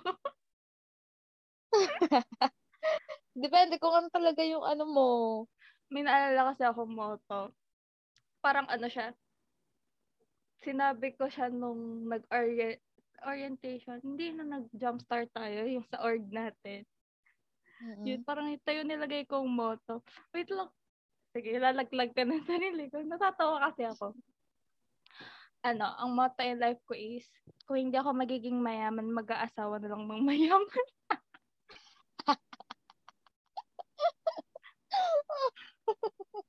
Depende 3.38 3.78
kung 3.78 3.94
ano 3.94 4.08
talaga 4.10 4.42
yung 4.42 4.66
ano 4.66 4.84
mo. 4.90 5.08
May 5.88 6.04
naalala 6.04 6.52
kasi 6.52 6.62
ako 6.68 6.84
motto. 6.84 7.52
Parang 8.44 8.68
ano 8.68 8.86
siya. 8.86 9.16
Sinabi 10.60 11.16
ko 11.16 11.30
siya 11.32 11.48
nung 11.48 12.06
nag-orient 12.06 12.80
orientation. 13.26 13.98
Hindi 14.04 14.30
na 14.30 14.46
nag-jumpstart 14.46 15.34
tayo 15.34 15.66
yung 15.66 15.86
sa 15.90 16.04
org 16.06 16.22
natin. 16.30 16.86
Mm-mm. 17.78 18.04
Yun, 18.06 18.20
parang 18.22 18.50
ito 18.50 18.68
yung 18.70 18.90
nilagay 18.90 19.26
kong 19.26 19.48
motto. 19.48 20.02
Wait 20.34 20.50
lang. 20.50 20.70
Sige, 21.34 21.58
lalaglag 21.58 22.14
ka 22.14 22.22
ng 22.26 22.46
sarili 22.46 22.90
ko. 22.90 23.02
Natatawa 23.02 23.70
kasi 23.70 23.86
ako. 23.86 24.14
Ano, 25.66 25.86
ang 25.98 26.14
motto 26.14 26.42
in 26.46 26.62
life 26.62 26.78
ko 26.86 26.94
is, 26.94 27.26
kung 27.66 27.78
hindi 27.78 27.98
ako 27.98 28.14
magiging 28.14 28.58
mayaman, 28.58 29.10
mag-aasawa 29.10 29.82
na 29.82 29.90
lang 29.90 30.06
ng 30.06 30.22
mayaman. 30.22 30.88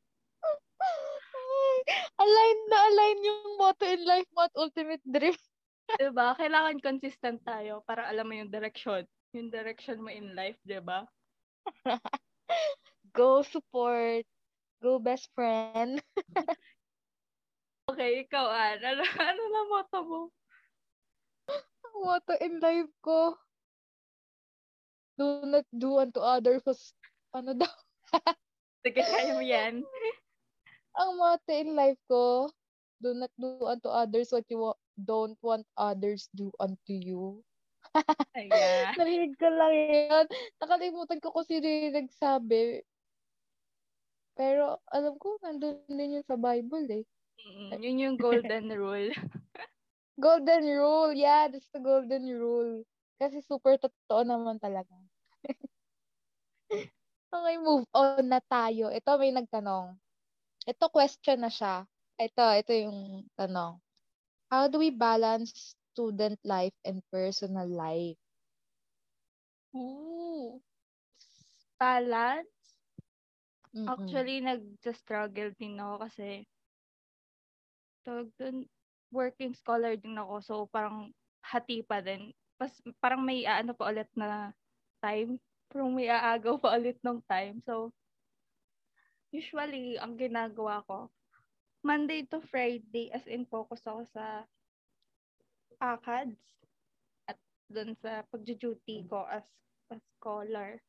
align 2.22 2.58
na 2.69 2.77
align 2.91 3.19
yung 3.24 3.58
motto 3.60 3.86
in 3.88 4.01
life 4.05 4.29
mo 4.36 4.46
at 4.46 4.55
ultimate 4.55 5.03
dream. 5.08 5.36
diba? 6.00 6.38
Kailangan 6.38 6.77
consistent 6.84 7.41
tayo 7.41 7.81
para 7.88 8.05
alam 8.05 8.27
mo 8.29 8.34
yung 8.38 8.51
direction. 8.51 9.05
Yung 9.34 9.50
direction 9.50 10.01
mo 10.01 10.10
in 10.10 10.34
life, 10.38 10.58
diba? 10.65 11.05
Go 13.17 13.41
support. 13.41 14.25
Go 14.79 15.01
best 15.01 15.27
friend. 15.34 16.00
Okay, 17.89 18.22
ikaw, 18.22 18.48
Ann. 18.53 18.79
Ano, 18.86 19.01
ano 19.01 19.41
na 19.50 19.62
motto 19.65 20.00
mo? 20.05 20.22
Motto 22.00 22.34
in 22.38 22.62
life 22.62 22.93
ko. 23.01 23.34
Do 25.19 25.43
not 25.43 25.67
do 25.74 26.00
unto 26.00 26.22
others 26.22 26.63
as, 26.69 26.93
ano 27.36 27.58
daw. 27.58 27.74
Sige, 28.84 29.02
kaya 29.04 29.32
mo 29.36 29.44
yan. 29.44 29.84
Ang 31.00 31.12
motto 31.20 31.52
in 31.54 31.76
life 31.76 32.00
ko, 32.10 32.50
do 33.00 33.16
not 33.16 33.32
do 33.40 33.48
unto 33.56 33.88
others 33.88 34.32
what 34.32 34.44
you 34.52 34.60
wa- 34.60 34.82
don't 35.00 35.38
want 35.42 35.64
others 35.78 36.28
do 36.36 36.52
unto 36.60 36.92
you. 36.92 37.44
Ayan. 38.36 38.96
Narinig 38.98 39.36
ko 39.40 39.48
lang 39.48 39.74
yan. 39.76 40.26
Nakalimutan 40.60 41.20
ko 41.24 41.32
kung 41.32 41.48
sino 41.48 41.66
yung 41.66 41.96
nagsabi. 41.96 42.84
Pero 44.36 44.80
alam 44.92 45.16
ko, 45.20 45.36
nandun 45.44 45.84
din 45.92 46.16
yun 46.20 46.26
sa 46.26 46.36
Bible 46.40 46.88
eh. 46.92 47.06
Mm, 47.46 47.72
yun 47.84 48.04
yung 48.04 48.18
golden 48.18 48.68
rule. 48.80 49.12
Golden 50.20 50.64
rule. 50.68 51.14
Yeah, 51.16 51.48
that's 51.48 51.70
the 51.72 51.80
golden 51.80 52.28
rule. 52.36 52.84
Kasi 53.20 53.42
super 53.44 53.76
totoo 53.80 54.24
naman 54.24 54.60
talaga. 54.60 54.96
Okay, 57.30 57.56
move 57.62 57.86
on 57.94 58.26
na 58.30 58.42
tayo. 58.46 58.90
Ito 58.90 59.18
may 59.22 59.32
nagtanong. 59.34 59.98
Ito 60.66 60.86
question 60.92 61.42
na 61.42 61.50
siya. 61.50 61.86
Ito, 62.20 62.44
ito 62.60 62.72
yung 62.76 63.26
tanong. 63.40 63.80
How 64.50 64.68
do 64.68 64.82
we 64.82 64.90
balance 64.90 65.78
student 65.94 66.38
life 66.44 66.76
and 66.84 67.00
personal 67.14 67.70
life? 67.70 68.18
Ooh. 69.78 70.60
Balance? 71.78 72.50
Mm-mm. 73.72 73.86
Actually, 73.86 74.42
nag-struggle 74.42 75.54
din 75.56 75.78
ako 75.78 75.96
kasi 76.10 76.44
tawag 78.02 78.28
dun, 78.42 78.66
working 79.14 79.54
scholar 79.54 79.94
din 79.94 80.18
ako. 80.18 80.36
So, 80.42 80.54
parang 80.74 81.14
hati 81.46 81.86
pa 81.86 82.02
din. 82.02 82.34
Pas, 82.58 82.74
parang 82.98 83.22
may 83.22 83.46
ano 83.46 83.78
pa 83.78 83.94
ulit 83.94 84.10
na 84.18 84.50
time. 85.00 85.38
Parang 85.70 85.94
may 85.94 86.10
aagaw 86.10 86.58
pa 86.58 86.74
ulit 86.76 86.98
ng 87.06 87.22
time. 87.30 87.62
So, 87.62 87.94
usually, 89.30 90.02
ang 90.02 90.18
ginagawa 90.18 90.82
ko, 90.90 91.14
Monday 91.86 92.28
to 92.28 92.44
Friday, 92.44 93.14
as 93.14 93.24
in 93.30 93.48
focus 93.48 93.86
ako 93.88 94.04
sa 94.12 94.44
ACADS 95.80 96.42
at 97.32 97.40
dun 97.72 97.96
sa 98.04 98.26
pagja-duty 98.28 99.08
ko 99.08 99.24
as 99.30 99.48
a 99.94 99.98
scholar. 100.18 100.82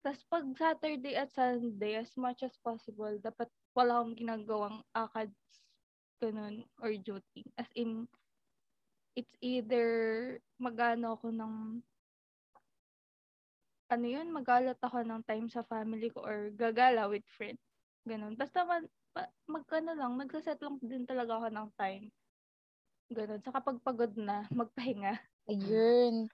Tapos 0.00 0.24
pag 0.32 0.46
Saturday 0.56 1.14
at 1.14 1.30
Sunday, 1.30 2.00
as 2.00 2.10
much 2.16 2.42
as 2.42 2.56
possible, 2.64 3.12
dapat 3.20 3.46
wala 3.76 4.00
akong 4.00 4.16
ginagawang 4.18 4.82
ACADS 4.96 5.36
ganun 6.20 6.64
or 6.80 6.92
duty. 6.98 7.46
As 7.56 7.68
in, 7.76 8.08
it's 9.14 9.36
either 9.40 10.40
magano 10.60 11.16
ako 11.16 11.32
ng 11.32 11.84
ano 13.90 14.06
yun, 14.06 14.30
magalat 14.30 14.78
ako 14.80 15.02
ng 15.04 15.22
time 15.26 15.46
sa 15.50 15.66
family 15.66 16.08
ko 16.14 16.22
or 16.24 16.50
gagala 16.54 17.10
with 17.10 17.26
friends. 17.36 17.60
Ganun. 18.06 18.38
Basta 18.38 18.64
man, 18.64 18.86
magkano 19.50 19.92
lang, 19.98 20.16
nagsaset 20.16 20.58
lang 20.62 20.78
din 20.80 21.04
talaga 21.04 21.42
ako 21.42 21.48
ng 21.52 21.68
time. 21.76 22.04
Ganun. 23.10 23.42
Sa 23.42 23.50
kapag 23.52 23.82
pagod 23.82 24.14
na, 24.14 24.46
magpahinga. 24.54 25.18
Ayun. 25.50 26.30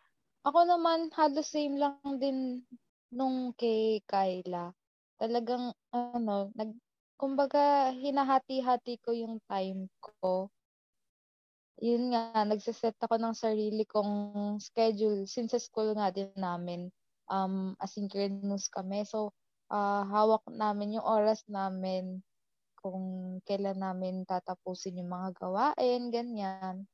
Ako 0.46 0.60
naman, 0.68 1.10
halos 1.16 1.48
same 1.50 1.74
lang 1.80 1.98
din 2.22 2.62
nung 3.10 3.50
kay 3.56 4.04
Kyla. 4.06 4.70
Talagang, 5.18 5.72
ano, 5.90 6.52
nag, 6.54 6.76
kumbaga, 7.18 7.90
hinahati-hati 7.96 9.00
ko 9.02 9.10
yung 9.16 9.40
time 9.48 9.88
ko. 10.04 10.52
Yun 11.80 12.12
nga, 12.12 12.40
nagsiset 12.48 12.96
ako 13.04 13.20
ng 13.20 13.34
sarili 13.36 13.84
kong 13.84 14.12
schedule 14.60 15.28
since 15.28 15.52
sa 15.52 15.60
school 15.60 15.92
nga 15.96 16.08
din 16.08 16.32
namin, 16.36 16.88
um, 17.30 17.74
asynchronous 17.82 18.68
kami. 18.70 19.04
So, 19.06 19.32
uh, 19.70 20.02
hawak 20.06 20.44
namin 20.50 20.98
yung 20.98 21.06
oras 21.06 21.42
namin 21.50 22.22
kung 22.78 23.38
kailan 23.42 23.82
namin 23.82 24.22
tatapusin 24.28 25.00
yung 25.02 25.10
mga 25.10 25.34
gawain, 25.38 26.10
ganyan. 26.14 26.86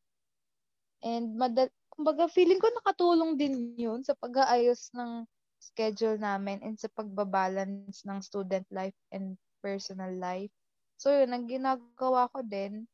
And, 1.03 1.37
madal- 1.37 1.75
kumbaga, 1.93 2.31
feeling 2.31 2.63
ko 2.63 2.71
nakatulong 2.73 3.37
din 3.37 3.77
yun 3.77 4.01
sa 4.07 4.17
pag-aayos 4.17 4.89
ng 4.97 5.29
schedule 5.61 6.17
namin 6.19 6.59
and 6.65 6.79
sa 6.81 6.89
pagbabalance 6.91 8.03
ng 8.09 8.19
student 8.25 8.67
life 8.73 8.97
and 9.13 9.37
personal 9.61 10.11
life. 10.17 10.51
So, 10.97 11.13
yun, 11.13 11.35
ang 11.35 11.47
ginagawa 11.51 12.31
ko 12.33 12.41
din 12.47 12.87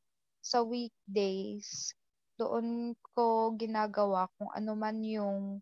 sa 0.42 0.64
weekdays, 0.64 1.92
doon 2.40 2.96
ko 3.14 3.52
ginagawa 3.58 4.30
kung 4.38 4.50
ano 4.54 4.72
man 4.78 5.02
yung 5.04 5.60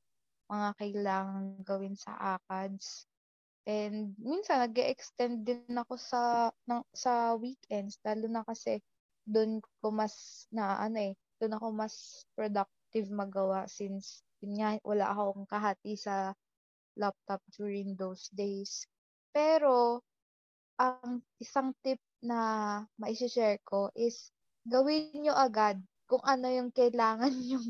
mga 0.50 0.68
kailangan 0.78 1.44
gawin 1.66 1.94
sa 1.98 2.38
ACADS. 2.38 3.06
And 3.66 4.14
minsan 4.22 4.62
nag 4.62 4.78
extend 4.78 5.42
din 5.42 5.66
ako 5.74 5.98
sa 5.98 6.54
ng, 6.70 6.86
sa 6.94 7.34
weekends 7.34 7.98
lalo 8.06 8.30
na 8.30 8.46
kasi 8.46 8.78
doon 9.26 9.58
ko 9.82 9.90
mas 9.90 10.46
na 10.54 10.78
ano 10.78 11.10
eh, 11.10 11.14
doon 11.42 11.58
ako 11.58 11.66
mas 11.74 12.22
productive 12.38 13.10
magawa 13.10 13.66
since 13.66 14.22
yun 14.38 14.62
nga, 14.62 14.78
wala 14.86 15.10
akong 15.10 15.48
kahati 15.50 15.98
sa 15.98 16.30
laptop 16.94 17.42
during 17.58 17.98
those 17.98 18.30
days. 18.32 18.86
Pero 19.34 20.00
ang 20.78 21.24
isang 21.40 21.72
tip 21.80 22.00
na 22.20 22.80
mai-share 23.00 23.60
ko 23.64 23.88
is 23.96 24.30
gawin 24.68 25.12
nyo 25.16 25.32
agad 25.36 25.80
kung 26.06 26.22
ano 26.24 26.48
yung 26.52 26.70
kailangan 26.72 27.32
yung 27.52 27.66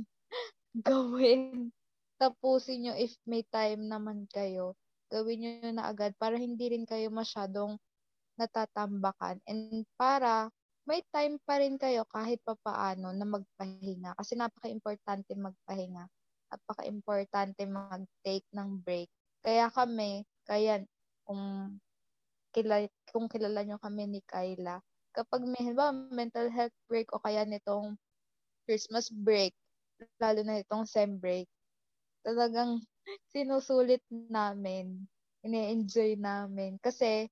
gawin. 0.82 1.70
Tapusin 2.16 2.88
nyo 2.88 2.94
if 2.96 3.12
may 3.28 3.44
time 3.52 3.88
naman 3.92 4.24
kayo. 4.32 4.72
Gawin 5.12 5.38
nyo 5.44 5.70
na 5.76 5.92
agad 5.92 6.16
para 6.16 6.40
hindi 6.40 6.72
rin 6.72 6.88
kayo 6.88 7.12
masyadong 7.12 7.76
natatambakan 8.40 9.40
and 9.48 9.84
para 9.96 10.48
may 10.86 11.02
time 11.10 11.36
pa 11.42 11.58
rin 11.58 11.76
kayo 11.76 12.06
kahit 12.06 12.38
pa 12.46 12.54
paano 12.62 13.10
na 13.10 13.26
magpahinga. 13.26 14.14
Kasi 14.16 14.38
napaka-importante 14.38 15.34
magpahinga. 15.34 16.06
Napaka-importante 16.46 17.66
mag-take 17.66 18.46
ng 18.54 18.80
break. 18.86 19.10
Kaya 19.42 19.66
kami, 19.66 20.22
kaya 20.46 20.86
kung 21.26 21.74
kilala, 22.54 22.86
kung 23.10 23.26
kilala 23.26 23.66
nyo 23.66 23.82
kami 23.82 24.06
ni 24.06 24.20
Kyla, 24.22 24.78
kapag 25.10 25.42
may 25.42 25.74
ba, 25.74 25.90
mental 25.90 26.48
health 26.54 26.76
break 26.86 27.10
o 27.10 27.18
kaya 27.18 27.42
nitong 27.42 27.98
Christmas 28.62 29.10
break, 29.10 29.52
lalo 30.22 30.46
na 30.46 30.62
itong 30.62 30.86
SEM 30.86 31.18
break, 31.18 31.50
talagang 32.26 32.82
sinusulit 33.32 34.02
namin, 34.10 35.06
ini-enjoy 35.46 36.18
namin. 36.18 36.76
Kasi, 36.82 37.30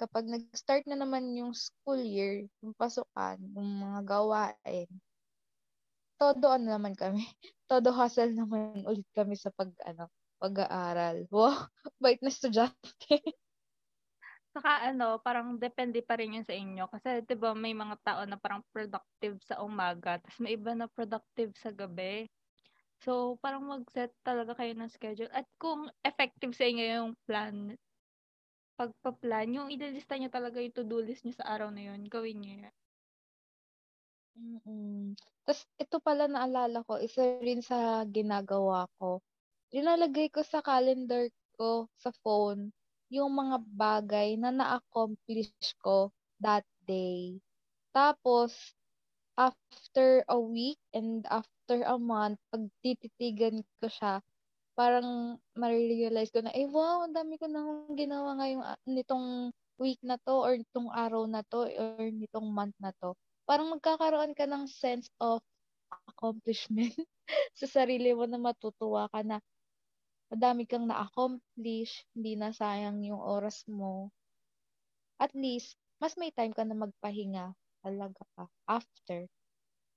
kapag 0.00 0.26
nag-start 0.28 0.84
na 0.90 0.98
naman 0.98 1.24
yung 1.38 1.52
school 1.54 2.00
year, 2.02 2.34
yung 2.64 2.74
pasukan, 2.76 3.38
yung 3.56 3.68
mga 3.84 4.00
gawain, 4.08 4.88
todo 6.20 6.46
ano 6.54 6.66
naman 6.78 6.94
kami, 6.96 7.24
todo 7.70 7.92
hustle 7.92 8.32
naman 8.36 8.84
ulit 8.88 9.06
kami 9.16 9.34
sa 9.36 9.50
pag, 9.52 9.70
ano, 9.84 10.08
pag-aaral. 10.42 11.26
Wow, 11.30 11.68
bait 12.02 12.18
na 12.22 12.30
estudyante. 12.32 12.76
Saka 14.54 14.92
ano, 14.92 15.16
parang 15.24 15.56
depende 15.56 16.04
pa 16.04 16.20
rin 16.20 16.36
yun 16.36 16.44
sa 16.44 16.52
inyo. 16.52 16.84
Kasi 16.92 17.24
'di 17.24 17.34
ba 17.40 17.56
may 17.56 17.72
mga 17.72 17.96
tao 18.04 18.20
na 18.28 18.36
parang 18.36 18.60
productive 18.68 19.40
sa 19.48 19.64
umaga, 19.64 20.20
tapos 20.20 20.38
may 20.44 20.60
iba 20.60 20.76
na 20.76 20.88
productive 20.92 21.56
sa 21.56 21.72
gabi. 21.72 22.28
So, 23.02 23.36
parang 23.42 23.64
mag-set 23.66 24.12
talaga 24.28 24.52
kayo 24.58 24.72
ng 24.78 24.90
schedule. 24.96 25.32
At 25.34 25.46
kung 25.62 25.90
effective 26.06 26.52
sa 26.54 26.64
inyo 26.70 26.84
yung 26.96 27.10
plan, 27.26 27.56
pagpa-plan, 28.78 29.48
yung 29.56 29.68
ililista 29.74 30.14
nyo 30.16 30.30
talaga 30.36 30.58
yung 30.62 30.76
to-do 30.76 30.98
list 31.02 31.22
nyo 31.26 31.34
sa 31.36 31.48
araw 31.54 31.68
na 31.74 31.82
yun, 31.92 32.00
gawin 32.14 32.38
nyo 32.40 32.54
yan. 32.68 32.74
Mm. 34.38 35.12
Tapos, 35.44 35.62
ito 35.76 35.96
pala 36.00 36.24
naalala 36.30 36.80
ko, 36.88 36.96
isa 37.02 37.22
rin 37.42 37.60
sa 37.60 38.06
ginagawa 38.08 38.88
ko. 38.96 39.20
Nilalagay 39.74 40.30
ko 40.32 40.40
sa 40.46 40.62
calendar 40.64 41.28
ko 41.58 41.88
sa 41.98 42.10
phone 42.24 42.72
yung 43.12 43.32
mga 43.36 43.56
bagay 43.76 44.40
na 44.40 44.50
na-accomplish 44.54 45.52
ko 45.84 46.08
that 46.40 46.64
day. 46.88 47.36
Tapos, 47.92 48.72
after 49.36 50.24
a 50.28 50.38
week 50.38 50.78
and 50.92 51.24
after 51.28 51.84
a 51.88 51.96
month, 51.96 52.36
pag 52.52 52.68
tititigan 52.84 53.64
ko 53.80 53.88
siya, 53.88 54.20
parang 54.76 55.40
marirealize 55.56 56.32
ko 56.32 56.44
na, 56.44 56.52
eh 56.52 56.68
wow, 56.68 57.04
ang 57.04 57.16
dami 57.16 57.36
ko 57.40 57.48
nang 57.48 57.92
ginawa 57.96 58.36
ngayong 58.40 58.64
nitong 58.88 59.52
week 59.80 60.00
na 60.04 60.16
to 60.20 60.34
or 60.36 60.56
nitong 60.56 60.88
araw 60.92 61.24
na 61.28 61.40
to 61.48 61.68
or 61.68 62.08
nitong 62.12 62.48
month 62.52 62.76
na 62.80 62.92
to. 63.00 63.16
Parang 63.48 63.72
magkakaroon 63.72 64.36
ka 64.36 64.44
ng 64.48 64.68
sense 64.68 65.08
of 65.20 65.40
accomplishment 66.08 66.92
sa 67.58 67.66
sarili 67.68 68.12
mo 68.16 68.24
na 68.28 68.40
matutuwa 68.40 69.08
ka 69.12 69.24
na, 69.24 69.40
madami 70.32 70.64
kang 70.64 70.88
na-accomplish, 70.88 72.04
hindi 72.16 72.36
na 72.36 72.52
sayang 72.52 73.04
yung 73.04 73.20
oras 73.20 73.64
mo. 73.68 74.08
At 75.20 75.36
least, 75.36 75.76
mas 76.00 76.16
may 76.16 76.32
time 76.32 76.56
ka 76.56 76.64
na 76.64 76.76
magpahinga 76.76 77.52
talaga 77.82 78.22
after. 78.66 79.26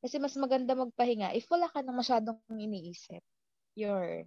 Kasi 0.04 0.18
mas 0.22 0.36
maganda 0.38 0.74
magpahinga 0.78 1.34
if 1.38 1.46
wala 1.50 1.70
ka 1.72 1.82
na 1.86 1.94
masyadong 1.96 2.40
iniisip. 2.50 3.24
Yun. 3.78 4.26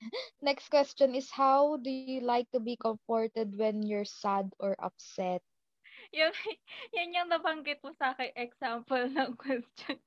Next 0.42 0.68
question 0.70 1.14
is, 1.14 1.30
how 1.30 1.76
do 1.78 1.90
you 1.90 2.20
like 2.20 2.50
to 2.52 2.60
be 2.60 2.76
comforted 2.76 3.56
when 3.58 3.82
you're 3.82 4.04
sad 4.04 4.52
or 4.58 4.74
upset? 4.78 5.42
Yung, 6.12 6.32
yan 6.96 7.14
yung 7.16 7.28
nabanggit 7.32 7.80
mo 7.84 7.92
sa 7.96 8.12
akin 8.14 8.32
example 8.36 9.04
ng 9.16 9.36
question. 9.36 9.98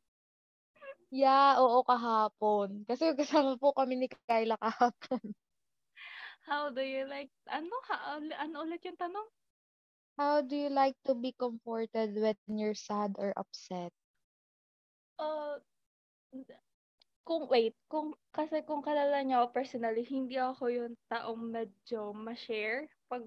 Yeah, 1.11 1.59
oo, 1.59 1.83
kahapon. 1.83 2.87
Kasi 2.87 3.11
kasama 3.19 3.59
po 3.59 3.75
kami 3.75 3.99
ni 3.99 4.07
Kyla 4.11 4.55
kahapon. 4.55 5.35
How 6.47 6.69
do 6.69 6.81
you 6.81 7.05
like, 7.05 7.29
ano, 7.47 7.75
ha, 7.89 8.17
ano 8.17 8.55
ulit 8.63 8.83
yung 8.85 8.97
tanong? 8.97 9.27
How 10.17 10.41
do 10.41 10.56
you 10.56 10.69
like 10.69 10.95
to 11.06 11.15
be 11.15 11.32
comforted 11.34 12.15
when 12.15 12.38
you're 12.47 12.76
sad 12.76 13.15
or 13.19 13.34
upset? 13.36 13.91
Uh, 15.19 15.60
kung 17.28 17.47
wait, 17.47 17.76
kung 17.88 18.15
kasi 18.34 18.63
kung 18.65 18.82
kalala 18.82 19.21
niyo 19.24 19.45
ako 19.45 19.47
personally, 19.62 20.04
hindi 20.06 20.36
ako 20.36 20.63
yung 20.71 20.93
taong 21.08 21.41
medyo 21.54 22.12
ma-share 22.15 22.89
pag 23.08 23.24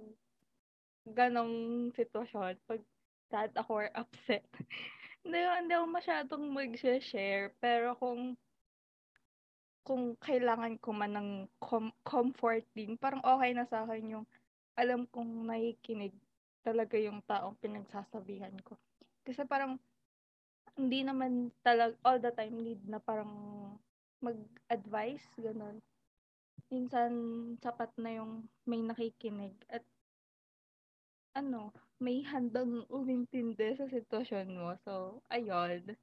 ganong 1.09 1.88
sitwasyon, 1.97 2.57
pag 2.68 2.81
sad 3.31 3.53
ako 3.57 3.70
or 3.85 3.88
upset. 4.03 4.44
hindi, 5.25 5.38
hindi 5.40 5.73
ako 5.77 5.87
masyadong 5.88 6.44
mag-share, 6.53 7.53
pero 7.61 7.97
kung 7.97 8.37
kung 9.85 10.16
kailangan 10.16 10.81
ko 10.81 10.97
man 10.97 11.12
ng 11.12 11.31
com- 11.61 11.92
comforting, 12.09 12.97
parang 12.97 13.20
okay 13.20 13.53
na 13.53 13.68
sa 13.68 13.85
akin 13.85 14.16
yung 14.20 14.27
alam 14.81 15.05
kong 15.12 15.44
nakikinig 15.44 16.16
talaga 16.64 16.96
yung 16.96 17.20
taong 17.29 17.55
pinagsasabihan 17.61 18.57
ko. 18.64 18.81
Kasi 19.22 19.44
parang 19.44 19.77
hindi 20.74 21.05
naman 21.07 21.55
talag 21.62 21.94
all 22.03 22.18
the 22.18 22.33
time 22.35 22.59
need 22.64 22.83
na 22.88 22.98
parang 22.98 23.31
mag-advise, 24.24 25.22
ganun. 25.38 25.79
Minsan, 26.72 27.12
sapat 27.61 27.92
na 28.00 28.18
yung 28.18 28.48
may 28.66 28.81
nakikinig 28.83 29.55
at 29.70 29.85
ano, 31.35 31.74
may 31.98 32.22
handang 32.22 32.87
umintindi 32.87 33.74
sa 33.74 33.90
sitwasyon 33.90 34.48
mo. 34.55 34.79
So, 34.87 35.18
ayun. 35.35 35.98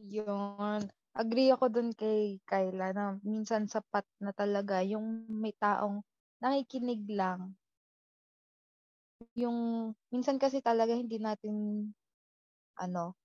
Yun. 0.00 0.92
Agree 1.16 1.48
ako 1.48 1.72
dun 1.72 1.90
kay 1.96 2.36
Kyla 2.44 2.92
na 2.92 3.16
minsan 3.24 3.64
sapat 3.64 4.04
na 4.20 4.36
talaga 4.36 4.84
yung 4.84 5.24
may 5.32 5.56
taong 5.56 6.04
nakikinig 6.44 7.08
lang. 7.08 7.56
Yung 9.36 9.92
minsan 10.12 10.36
kasi 10.36 10.60
talaga 10.60 10.92
hindi 10.92 11.16
natin 11.16 11.88
ano, 12.76 13.16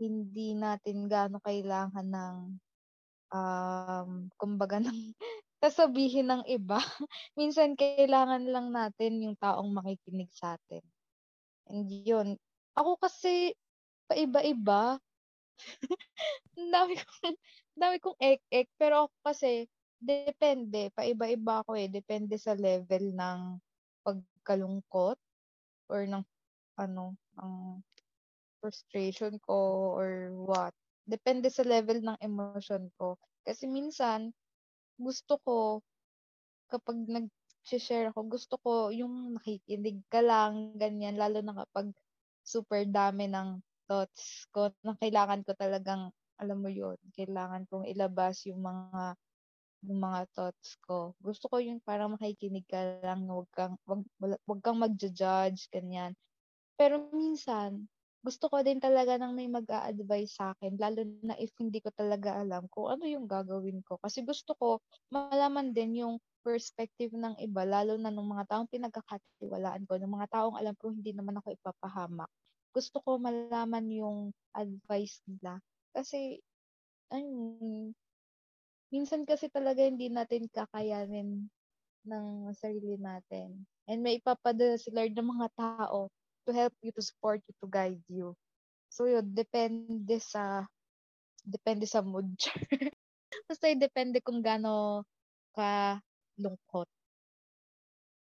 hindi 0.00 0.52
natin 0.52 1.08
gaano 1.08 1.40
kailangan 1.40 2.06
ng 2.08 2.36
um, 3.32 4.10
kumbaga 4.36 4.76
ng 4.84 5.16
sasabihin 5.64 6.28
ng 6.28 6.42
iba. 6.48 6.78
minsan 7.38 7.74
kailangan 7.74 8.44
lang 8.48 8.70
natin 8.72 9.24
yung 9.24 9.36
taong 9.40 9.72
makikinig 9.72 10.28
sa 10.36 10.56
atin. 10.60 10.84
And 11.68 11.88
yun. 11.88 12.36
Ako 12.76 13.00
kasi 13.00 13.56
paiba-iba. 14.08 15.00
Ang 16.58 16.70
dami 16.70 16.94
kong, 16.94 17.36
dami 17.74 17.96
kong 17.98 18.18
ek-ek. 18.22 18.68
Pero 18.78 19.08
ako 19.10 19.16
kasi, 19.26 19.66
depende. 19.98 20.90
Paiba-iba 20.94 21.62
ako 21.66 21.74
eh. 21.74 21.90
Depende 21.90 22.38
sa 22.38 22.54
level 22.54 23.14
ng 23.14 23.40
pagkalungkot 24.06 25.18
or 25.90 26.06
ng 26.06 26.24
ano, 26.78 27.16
ng 27.40 27.82
frustration 28.62 29.38
ko 29.42 29.92
or 29.94 30.30
what. 30.34 30.74
Depende 31.08 31.48
sa 31.48 31.64
level 31.64 32.04
ng 32.04 32.18
emotion 32.20 32.90
ko. 33.00 33.16
Kasi 33.46 33.64
minsan, 33.66 34.30
gusto 35.00 35.40
ko, 35.42 35.80
kapag 36.68 37.08
nag-share 37.08 38.12
ako, 38.12 38.20
gusto 38.28 38.54
ko 38.60 38.72
yung 38.92 39.38
nakikinig 39.40 40.04
ka 40.12 40.20
lang, 40.20 40.76
ganyan, 40.76 41.16
lalo 41.16 41.40
na 41.40 41.64
kapag 41.64 41.90
super 42.44 42.84
dami 42.84 43.30
ng 43.30 43.60
thoughts 43.88 44.44
ko 44.52 44.68
na 44.84 44.92
kailangan 45.00 45.40
ko 45.48 45.56
talagang, 45.56 46.12
alam 46.38 46.58
mo 46.60 46.68
yun, 46.68 46.96
kailangan 47.16 47.64
kong 47.72 47.88
ilabas 47.88 48.44
yung 48.46 48.60
mga 48.60 49.16
yung 49.86 50.00
mga 50.02 50.26
thoughts 50.34 50.74
ko. 50.86 51.14
Gusto 51.22 51.46
ko 51.52 51.58
yung 51.62 51.78
parang 51.84 52.14
makikinig 52.18 52.66
ka 52.66 53.00
lang, 53.04 53.26
wag 53.30 53.48
kang, 53.54 53.74
wag, 53.86 54.02
wag 54.46 54.60
kang 54.64 54.78
magja-judge, 54.82 55.68
ganyan. 55.70 56.14
Pero 56.78 57.10
minsan, 57.14 57.86
gusto 58.22 58.50
ko 58.50 58.62
din 58.66 58.78
talaga 58.82 59.14
ng 59.18 59.32
may 59.34 59.46
mag-a-advise 59.50 60.34
sa 60.38 60.54
akin, 60.54 60.74
lalo 60.78 61.06
na 61.22 61.34
if 61.38 61.54
hindi 61.58 61.78
ko 61.82 61.90
talaga 61.94 62.38
alam 62.42 62.66
kung 62.70 62.90
ano 62.98 63.04
yung 63.06 63.26
gagawin 63.30 63.80
ko. 63.86 63.98
Kasi 64.02 64.22
gusto 64.26 64.54
ko 64.58 64.68
malaman 65.14 65.70
din 65.74 66.02
yung 66.04 66.14
perspective 66.42 67.12
ng 67.14 67.38
iba, 67.42 67.62
lalo 67.66 67.94
na 68.00 68.10
ng 68.10 68.24
mga 68.26 68.44
taong 68.50 68.68
pinagkakatiwalaan 68.70 69.84
ko, 69.86 69.98
ng 70.00 70.10
mga 70.10 70.28
taong 70.34 70.56
alam 70.58 70.74
ko 70.78 70.90
hindi 70.94 71.12
naman 71.14 71.38
ako 71.38 71.54
ipapahamak. 71.58 72.30
Gusto 72.74 72.98
ko 73.04 73.18
malaman 73.20 73.86
yung 73.90 74.18
advice 74.54 75.20
nila. 75.28 75.58
Kasi, 75.94 76.38
ayun, 77.12 77.92
minsan 78.92 79.24
kasi 79.28 79.48
talaga 79.52 79.84
hindi 79.84 80.08
natin 80.12 80.48
kakayanin 80.50 81.48
ng 82.08 82.26
sarili 82.56 82.96
natin. 83.00 83.64
And 83.88 84.00
may 84.04 84.20
ipapadala 84.20 84.76
si 84.80 84.90
Lord 84.92 85.12
ng 85.16 85.28
mga 85.28 85.48
tao 85.56 86.08
to 86.48 86.50
help 86.52 86.74
you, 86.84 86.92
to 86.96 87.02
support 87.04 87.40
you, 87.48 87.54
to 87.60 87.68
guide 87.68 88.02
you. 88.08 88.32
So 88.92 89.04
yun, 89.08 89.32
depende 89.36 90.16
sa 90.20 90.64
depende 91.44 91.84
sa 91.88 92.00
mood. 92.04 92.28
Basta 93.48 93.72
depende 93.76 94.20
kung 94.24 94.40
gaano 94.44 95.04
ka 95.56 96.00
lungkot. 96.40 96.88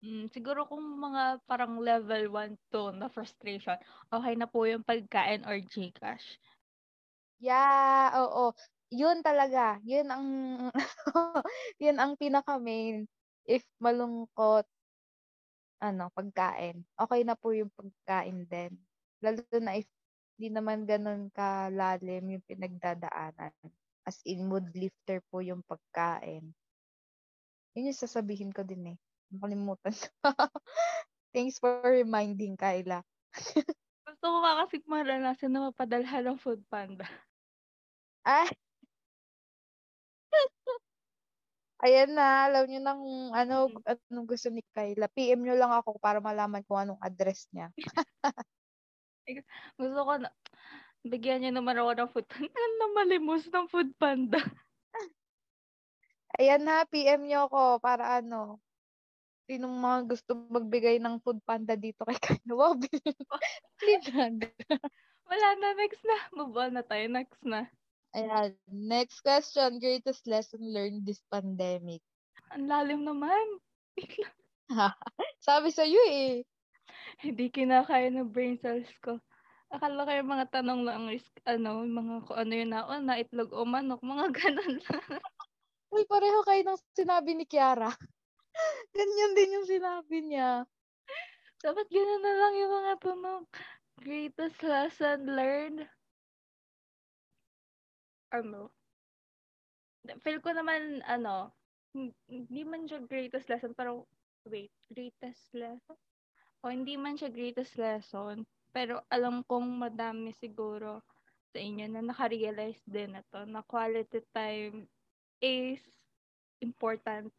Mm, 0.05 0.29
siguro 0.31 0.69
kung 0.69 0.85
mga 1.03 1.41
parang 1.49 1.81
level 1.81 2.31
1 2.31 2.55
to 2.71 2.93
na 2.95 3.09
frustration, 3.09 3.75
okay 4.13 4.35
na 4.37 4.47
po 4.47 4.63
yung 4.69 4.85
pagkain 4.85 5.43
or 5.49 5.57
Gcash. 5.59 6.37
Yeah, 7.41 8.13
oo. 8.17 8.53
Yun 8.95 9.19
talaga. 9.27 9.83
Yun 9.83 10.07
ang 10.11 10.27
yun 11.83 11.97
ang 11.99 12.15
pinaka 12.15 12.59
main 12.63 13.11
if 13.47 13.67
malungkot 13.83 14.67
ano, 15.83 16.09
pagkain. 16.17 16.85
Okay 16.97 17.21
na 17.25 17.37
po 17.37 17.53
yung 17.53 17.69
pagkain 17.73 18.49
din. 18.49 18.73
Lalo 19.21 19.45
na 19.61 19.77
if 19.77 19.89
di 20.37 20.49
naman 20.53 20.85
ganun 20.85 21.29
kalalim 21.33 22.25
yung 22.37 22.45
pinagdadaanan. 22.49 23.53
As 24.07 24.21
in, 24.25 24.47
mood 24.49 24.69
lifter 24.77 25.21
po 25.33 25.41
yung 25.45 25.65
pagkain. 25.67 26.53
Yun 27.77 27.93
yung 27.93 28.01
sasabihin 28.01 28.57
ko 28.57 28.65
din 28.65 28.97
eh. 28.97 28.99
Nakalimutan 29.37 29.93
Thanks 31.37 31.61
for 31.61 31.85
reminding, 31.85 32.57
Kyla. 32.57 33.05
Gusto 34.09 34.27
ko 34.27 34.39
kasi 34.41 34.81
maranasan 34.89 35.53
na 35.53 35.69
mapadalhan 35.69 36.25
ng 36.25 36.39
food 36.41 36.65
panda. 36.73 37.05
Ah, 38.25 38.49
Ayan 41.85 42.17
na, 42.17 42.49
alam 42.49 42.65
niyo 42.65 42.81
nang 42.81 43.03
ano, 43.37 43.69
Mm. 43.69 43.85
anong 44.09 44.29
gusto 44.33 44.49
ni 44.49 44.65
Kyla. 44.73 45.13
PM 45.13 45.45
niyo 45.45 45.61
lang 45.61 45.69
ako 45.77 46.01
para 46.01 46.25
malaman 46.25 46.65
kung 46.65 46.81
anong 46.81 47.01
address 47.05 47.53
niya. 47.53 47.69
Gusto 49.77 50.01
ko 50.07 50.13
na, 50.23 50.33
bigyan 51.05 51.45
niyo 51.45 51.53
naman 51.53 51.77
ako 51.77 51.91
ng 51.99 52.11
food 52.15 52.27
panda. 52.31 52.57
na 52.57 52.87
malimos 52.97 53.45
ng 53.53 53.67
food 53.69 53.91
panda. 54.01 54.41
Ayan 56.41 56.65
na, 56.65 56.85
PM 56.89 57.25
niyo 57.29 57.49
ako 57.49 57.81
para 57.81 58.21
ano, 58.21 58.61
sinong 59.47 59.77
mga 59.79 59.99
gusto 60.11 60.31
magbigay 60.51 60.99
ng 61.01 61.23
food 61.23 61.41
panda 61.45 61.77
dito 61.79 62.05
kay 62.05 62.19
Kyla. 62.19 62.53
Wow. 62.57 62.75
Wala 65.29 65.49
na, 65.59 65.69
next 65.75 66.03
na. 66.07 66.17
Move 66.35 66.55
on 66.57 66.73
na 66.79 66.83
tayo, 66.87 67.05
next 67.11 67.43
na. 67.45 67.69
Ayan, 68.15 68.55
next 68.71 69.21
question. 69.25 69.83
Greatest 69.83 70.27
lesson 70.31 70.63
learned 70.63 71.03
this 71.03 71.21
pandemic. 71.33 72.05
Ang 72.55 72.71
lalim 72.71 73.03
naman. 73.03 73.59
Sabi 75.47 75.69
sa 75.75 75.83
iyo 75.83 76.01
eh. 76.07 76.47
Hindi 77.19 77.51
kinakaya 77.51 78.13
ng 78.13 78.31
brain 78.31 78.61
cells 78.61 78.89
ko. 79.03 79.19
Akala 79.73 80.07
ko 80.07 80.11
yung 80.15 80.31
mga 80.31 80.47
tanong 80.55 80.81
lang 80.87 81.11
is, 81.11 81.27
ano, 81.43 81.83
mga 81.83 82.23
kung 82.23 82.39
ano 82.39 82.53
yun 82.55 82.71
na, 82.71 82.87
oh, 82.87 83.03
na 83.03 83.19
itlog 83.19 83.51
o 83.51 83.67
manok, 83.67 83.99
mga 84.05 84.27
ganun 84.39 84.79
lang. 84.79 85.23
Uy, 85.91 86.07
pareho 86.07 86.41
kayo 86.47 86.63
ng 86.63 86.81
sinabi 86.95 87.35
ni 87.35 87.45
Kiara. 87.49 87.91
Ganyan 88.97 89.33
din 89.35 89.57
yung 89.59 89.67
sinabi 89.67 90.17
niya. 90.23 90.65
Dapat 91.63 91.87
ganun 91.91 92.23
na 92.23 92.35
lang 92.39 92.55
yung 92.55 92.73
mga 92.73 92.95
tanong. 93.03 93.43
Greatest 94.07 94.61
lesson 94.63 95.25
learned? 95.27 95.89
Ano? 98.37 98.71
Feel 100.23 100.39
ko 100.45 100.53
naman, 100.53 101.03
ano, 101.09 101.51
hindi 102.29 102.63
man 102.63 102.85
siya 102.85 103.03
greatest 103.03 103.49
lesson, 103.49 103.73
pero, 103.73 104.05
wait, 104.47 104.71
greatest 104.93 105.51
lesson? 105.57 105.97
O, 106.63 106.71
hindi 106.71 106.95
man 107.01 107.17
siya 107.17 107.33
greatest 107.33 107.75
lesson, 107.81 108.45
pero 108.71 109.01
alam 109.09 109.43
kong 109.49 109.89
madami 109.89 110.37
siguro 110.37 111.01
sa 111.51 111.59
inyo 111.59 111.89
na 111.89 112.05
nakarealize 112.05 112.85
din 112.85 113.17
na 113.17 113.23
to, 113.33 113.49
na 113.49 113.65
quality 113.65 114.21
time 114.31 114.85
is 115.41 115.81
important. 116.61 117.33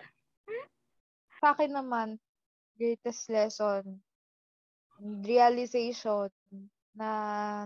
Sa 1.38 1.54
akin 1.54 1.72
naman, 1.72 2.18
greatest 2.76 3.30
lesson, 3.30 4.02
realization 5.22 6.34
na 6.98 7.10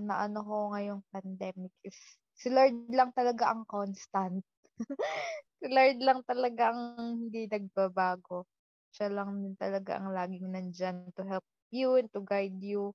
naano 0.03 0.43
ko 0.43 0.55
ngayong 0.75 1.01
pandemic 1.07 1.71
is 1.87 1.95
si 2.41 2.49
Lord 2.49 2.89
lang 2.89 3.13
talaga 3.13 3.53
ang 3.53 3.69
constant. 3.69 4.41
si 5.61 5.67
Lord 5.69 6.01
lang 6.01 6.25
talaga 6.25 6.73
ang 6.73 6.81
hindi 7.29 7.45
nagbabago. 7.45 8.49
Siya 8.97 9.13
lang 9.13 9.45
din 9.45 9.53
talaga 9.55 10.01
ang 10.01 10.09
laging 10.09 10.49
nandyan 10.49 11.13
to 11.13 11.21
help 11.21 11.45
you 11.69 12.01
and 12.01 12.09
to 12.11 12.25
guide 12.25 12.57
you. 12.57 12.91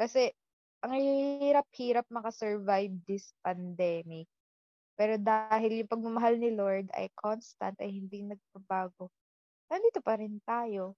Kasi, 0.00 0.32
ang 0.80 0.96
hirap-hirap 0.96 2.08
makasurvive 2.08 2.96
this 3.04 3.32
pandemic. 3.44 4.26
Pero 4.96 5.16
dahil 5.20 5.84
yung 5.84 5.90
pagmamahal 5.92 6.36
ni 6.40 6.52
Lord 6.54 6.88
ay 6.96 7.12
constant, 7.18 7.76
ay 7.80 7.90
hindi 7.92 8.24
nagbabago, 8.24 9.12
nandito 9.70 10.00
pa 10.04 10.16
rin 10.18 10.40
tayo. 10.44 10.96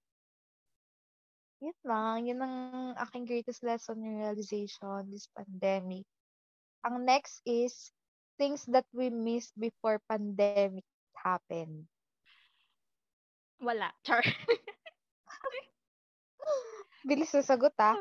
Yun 1.61 1.77
lang. 1.89 2.17
Yun 2.29 2.39
ang 2.45 2.93
aking 3.09 3.25
greatest 3.25 3.65
lesson 3.65 3.97
in 4.05 4.21
realization 4.21 5.09
this 5.09 5.25
pandemic. 5.33 6.05
Ang 6.87 7.03
next 7.03 7.43
is 7.43 7.91
things 8.39 8.63
that 8.71 8.87
we 8.95 9.11
missed 9.11 9.51
before 9.59 9.99
pandemic 10.07 10.87
happened. 11.19 11.83
Wala. 13.59 13.91
Char. 14.07 14.23
Bilis 17.07 17.35
sa 17.35 17.43
sagot 17.43 17.75
ah. 17.75 17.99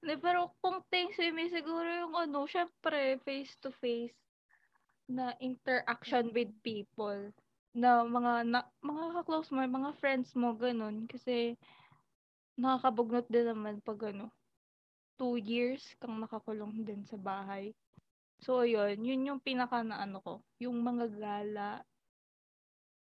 Hindi, 0.00 0.16
pero 0.20 0.52
kung 0.60 0.84
things 0.92 1.16
we 1.16 1.32
miss, 1.32 1.52
siguro 1.52 1.84
yung 1.84 2.16
ano, 2.16 2.44
syempre, 2.44 3.20
face-to-face 3.24 4.16
na 5.08 5.32
interaction 5.40 6.32
with 6.32 6.48
people 6.64 7.32
na 7.76 8.02
mga 8.02 8.48
na, 8.48 8.60
mga 8.80 9.20
ka-close 9.20 9.52
mo, 9.52 9.62
mga 9.62 9.92
friends 10.00 10.32
mo, 10.34 10.56
ganun. 10.56 11.04
Kasi, 11.06 11.54
nakakabugnot 12.56 13.28
din 13.28 13.46
naman 13.48 13.84
pag 13.84 14.12
ano, 14.12 14.32
two 15.20 15.36
years 15.36 15.84
kang 16.00 16.16
nakakulong 16.16 16.80
din 16.80 17.04
sa 17.04 17.20
bahay. 17.20 17.76
So, 18.40 18.64
yun, 18.64 19.04
yun 19.04 19.28
yung 19.28 19.40
pinaka 19.44 19.84
na 19.84 20.00
ano 20.00 20.24
ko, 20.24 20.32
yung 20.64 20.80
mga 20.80 21.12
gala, 21.12 21.84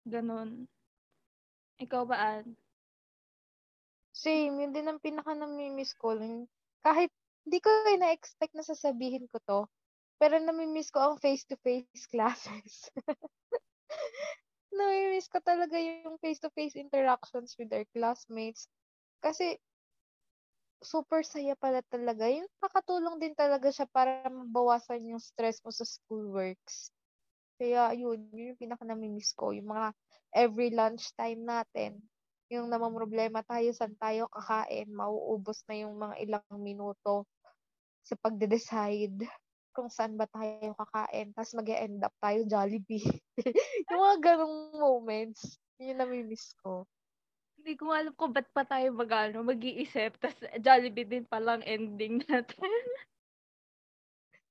ganun. 0.04 0.68
Ikaw 1.80 2.02
ba, 2.04 2.16
Ann? 2.20 2.52
Same, 4.12 4.60
yun 4.60 4.76
din 4.76 4.92
ang 4.92 5.00
pinaka 5.00 5.32
namimiss 5.32 5.96
ko. 5.96 6.12
Kahit 6.84 7.08
hindi 7.48 7.58
ko 7.64 7.72
na-expect 7.96 8.52
na 8.52 8.60
sasabihin 8.60 9.24
ko 9.32 9.40
to, 9.48 9.60
pero 10.20 10.36
namimiss 10.36 10.92
ko 10.92 11.00
ang 11.00 11.16
face-to-face 11.16 12.06
classes. 12.12 12.92
namimiss 14.76 15.32
ko 15.32 15.40
talaga 15.40 15.80
yung 15.80 16.20
face-to-face 16.20 16.76
interactions 16.76 17.56
with 17.56 17.72
our 17.72 17.88
classmates. 17.96 18.68
Kasi, 19.24 19.56
super 20.82 21.22
saya 21.22 21.54
pala 21.56 21.80
talaga. 21.86 22.26
Yung 22.28 22.46
nakatulong 22.58 23.16
din 23.22 23.34
talaga 23.34 23.70
siya 23.70 23.86
para 23.90 24.26
mabawasan 24.28 25.02
yung 25.14 25.22
stress 25.22 25.62
mo 25.62 25.70
sa 25.70 25.86
schoolworks. 25.86 26.90
Kaya, 27.56 27.94
yun, 27.94 28.26
yun 28.34 28.52
yung 28.54 28.60
pinaka 28.60 28.82
namimiss 28.82 29.32
ko. 29.38 29.54
Yung 29.54 29.70
mga 29.70 29.94
every 30.34 30.74
lunchtime 30.74 31.42
natin, 31.46 32.02
yung 32.50 32.68
namamroblema 32.68 33.46
tayo, 33.46 33.70
saan 33.72 33.96
tayo 33.96 34.28
kakain, 34.28 34.90
mauubos 34.92 35.64
na 35.70 35.74
yung 35.80 35.94
mga 35.96 36.14
ilang 36.20 36.58
minuto 36.60 37.24
sa 38.02 38.18
pagde-decide 38.18 39.24
kung 39.72 39.88
saan 39.88 40.20
ba 40.20 40.28
tayo 40.28 40.76
kakain. 40.76 41.32
Tapos 41.32 41.54
mag 41.56 41.68
end 41.70 42.02
up 42.04 42.12
tayo 42.20 42.44
Jollibee. 42.44 43.08
yung 43.88 44.00
mga 44.02 44.18
ganong 44.20 44.76
moments, 44.76 45.56
yun 45.80 45.96
yung 45.96 46.00
namimiss 46.04 46.52
ko. 46.60 46.84
Hindi 47.62 47.78
ko 47.78 47.94
alam 47.94 48.10
kung 48.18 48.34
ba't 48.34 48.50
pa 48.50 48.66
tayo 48.66 48.90
mag, 48.90 49.06
ano, 49.06 49.46
mag-iisip. 49.46 50.18
Tapos 50.18 50.42
Jollibee 50.58 51.06
din 51.06 51.22
palang 51.22 51.62
ending 51.62 52.18
natin. 52.26 52.58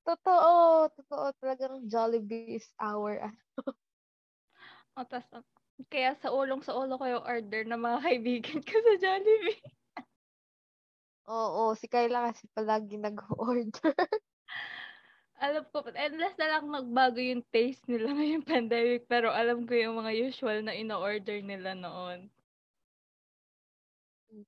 totoo. 0.07 0.87
Totoo. 0.95 1.25
Talagang 1.43 1.91
Jollibee 1.91 2.55
is 2.55 2.71
our, 2.79 3.19
ano. 3.27 3.35
o, 4.95 5.03
tas, 5.03 5.27
kaya 5.91 6.15
sa 6.23 6.31
ulong 6.31 6.63
sa 6.63 6.71
ulo 6.71 6.95
ko 6.95 7.03
yung 7.03 7.27
order 7.27 7.67
ng 7.67 7.83
mga 7.83 7.99
kaibigan 7.99 8.59
ko 8.63 8.75
sa 8.79 8.93
Jollibee. 8.95 9.59
Oo, 11.27 11.75
si 11.75 11.91
Kayla 11.91 12.31
kasi 12.31 12.47
palagi 12.55 12.95
nag-order. 12.95 13.91
alam 15.35 15.67
ko, 15.67 15.83
endless 15.91 16.39
na 16.39 16.47
lang 16.47 16.71
nagbago 16.71 17.19
yung 17.19 17.43
taste 17.51 17.83
nila 17.91 18.15
ngayong 18.15 18.47
pandemic, 18.47 19.03
pero 19.11 19.35
alam 19.35 19.67
ko 19.67 19.75
yung 19.75 19.99
mga 19.99 20.31
usual 20.31 20.63
na 20.63 20.71
ino-order 20.71 21.43
nila 21.43 21.75
noon 21.75 22.31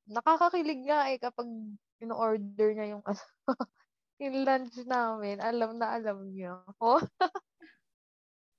nakakakilig 0.08 0.82
nga 0.88 1.12
eh 1.12 1.18
kapag 1.20 1.48
in-order 2.04 2.70
niya 2.76 2.98
yung 2.98 3.04
ano, 3.04 3.24
yung 4.24 4.36
lunch 4.44 4.78
namin. 4.88 5.38
Alam 5.40 5.80
na 5.80 5.88
alam 5.96 6.18
niya. 6.32 6.60
Oh. 6.84 7.00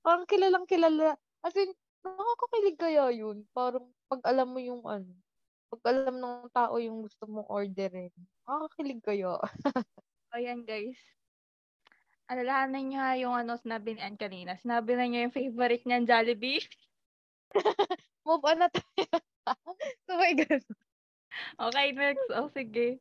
Parang 0.05 0.25
kilalang 0.29 0.69
kilala. 0.69 1.17
As 1.41 1.57
in, 1.57 1.73
nakakakilig 2.05 2.77
kaya 2.77 3.09
yun. 3.09 3.45
Parang 3.53 3.89
pag 4.05 4.21
alam 4.25 4.53
mo 4.53 4.61
yung 4.61 4.85
ano, 4.85 5.09
pag 5.73 5.81
alam 5.89 6.15
ng 6.21 6.49
tao 6.53 6.77
yung 6.77 7.01
gusto 7.05 7.25
mong 7.25 7.49
orderin. 7.49 8.13
Nakakakilig 8.45 9.01
kaya. 9.01 9.41
Ayan 10.37 10.61
guys. 10.61 10.99
Alalahanan 12.25 12.83
niyo 12.89 12.99
ha 13.01 13.13
yung 13.17 13.33
ano 13.37 13.53
sinabi 13.57 13.97
ni 13.97 14.01
Ann 14.01 14.17
kanina. 14.17 14.57
Sinabi 14.57 14.97
na 14.97 15.05
niya 15.05 15.29
yung 15.29 15.35
favorite 15.37 15.85
niyan, 15.85 16.09
Jollibee. 16.09 16.61
Move 18.25 18.45
on 18.45 18.57
na 18.65 18.69
tayo. 18.69 19.05
Sabay 20.09 20.33
ganun. 20.33 20.84
Okay, 21.59 21.91
next. 21.91 22.29
Oh, 22.31 22.47
sige. 22.47 22.99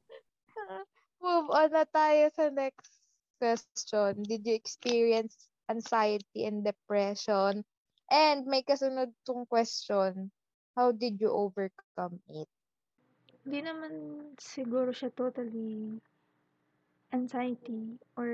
Move 1.23 1.49
on 1.51 1.71
na 1.73 1.85
tayo 1.89 2.31
sa 2.31 2.51
next 2.53 3.03
question. 3.41 4.23
Did 4.23 4.47
you 4.47 4.55
experience 4.55 5.49
anxiety 5.67 6.45
and 6.47 6.63
depression? 6.63 7.65
And 8.11 8.47
may 8.47 8.63
kasunod 8.63 9.15
tong 9.27 9.47
question. 9.49 10.31
How 10.77 10.93
did 10.93 11.21
you 11.21 11.31
overcome 11.33 12.21
it? 12.31 12.49
Hindi 13.45 13.61
naman 13.69 13.93
siguro 14.41 14.91
siya 14.93 15.11
totally 15.15 16.01
anxiety 17.13 17.99
or 18.19 18.29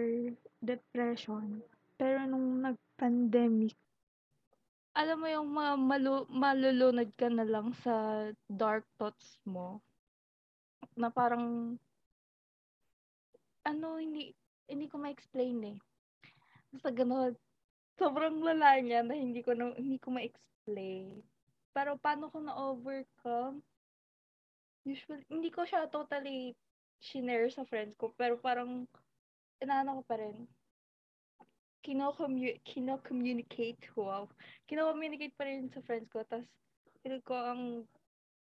depression. 0.62 1.62
Pero 1.98 2.18
nung 2.26 2.62
nag-pandemic, 2.64 3.74
alam 5.00 5.16
mo 5.22 5.28
yung 5.37 5.50
mga 5.59 5.72
malu- 5.90 6.30
malulunod 6.30 7.09
ka 7.20 7.28
na 7.30 7.44
lang 7.46 7.68
sa 7.83 7.94
dark 8.48 8.85
thoughts 8.98 9.38
mo 9.44 9.80
na 10.96 11.11
parang 11.11 11.76
ano 13.66 13.88
hindi 14.00 14.35
hindi 14.70 14.87
ko 14.87 15.03
ma-explain 15.03 15.59
eh. 15.66 15.79
Basta 16.70 16.94
gano'n, 16.94 17.35
sobrang 17.98 18.38
lala 18.38 18.79
niya 18.79 19.03
na 19.03 19.18
hindi 19.18 19.42
ko 19.42 19.53
na, 19.59 19.74
hindi 19.74 19.98
ko 19.98 20.14
ma-explain. 20.14 21.18
Pero 21.74 21.98
paano 21.98 22.31
ko 22.31 22.38
na-overcome? 22.38 23.59
Usually, 24.87 25.26
hindi 25.26 25.50
ko 25.50 25.66
siya 25.66 25.90
totally 25.90 26.55
shinare 27.03 27.50
sa 27.50 27.66
friends 27.66 27.98
ko, 27.98 28.14
pero 28.14 28.38
parang 28.38 28.87
inaano 29.59 30.00
ko 30.00 30.03
pa 30.07 30.16
rin. 30.22 30.46
Kino-commu- 31.83 32.61
kino-communicate, 32.62 33.90
wow. 33.98 34.31
Kino-communicate 34.70 35.35
pa 35.35 35.50
rin 35.50 35.68
sa 35.74 35.83
friends 35.83 36.09
ko, 36.09 36.22
tapos 36.24 36.46
feel 37.03 37.18
ko 37.26 37.35
ang 37.35 37.62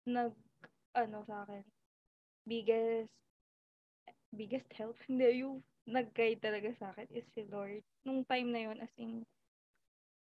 nag, 0.07 0.33
ano 0.97 1.21
sa 1.27 1.45
akin, 1.45 1.63
biggest 2.47 3.11
biggest 4.31 4.67
help 4.79 4.95
hindi 5.07 5.43
yung 5.43 5.59
nag-guide 5.87 6.43
talaga 6.43 6.71
sa 6.75 6.91
akin 6.91 7.07
is 7.15 7.23
si 7.31 7.47
Lord. 7.47 7.79
Nung 8.03 8.27
time 8.27 8.51
na 8.51 8.61
yon 8.67 8.79
as 8.83 8.91
in 8.99 9.23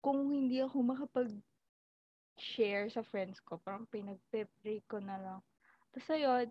kung 0.03 0.27
hindi 0.27 0.59
ako 0.59 0.83
makapag 0.83 1.31
share 2.35 2.91
sa 2.91 2.99
friends 3.07 3.39
ko, 3.39 3.55
parang 3.63 3.87
pinagpe-pray 3.87 4.83
ko 4.91 4.99
na 4.99 5.15
lang. 5.15 5.39
Tapos 5.95 6.09
ayun, 6.11 6.47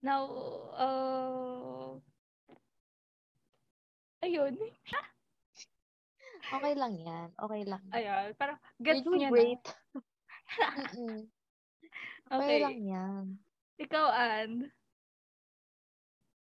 now, 0.00 0.24
uh, 0.72 1.92
ayun. 4.24 4.56
okay 6.56 6.74
lang 6.78 6.94
yan. 6.96 7.28
Okay 7.36 7.62
lang. 7.68 7.84
Ayun, 7.92 8.32
parang 8.40 8.56
gets 8.80 9.04
niya 9.04 9.28
great. 9.28 9.60
na. 9.60 11.28
okay 12.30 12.38
okay. 12.38 12.58
lang 12.62 12.78
yan. 12.86 13.24
Ikaw, 13.80 14.06
Ann. 14.12 14.52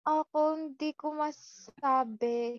Ako, 0.02 0.40
hindi 0.58 0.90
ko 0.98 1.14
masabi 1.14 2.58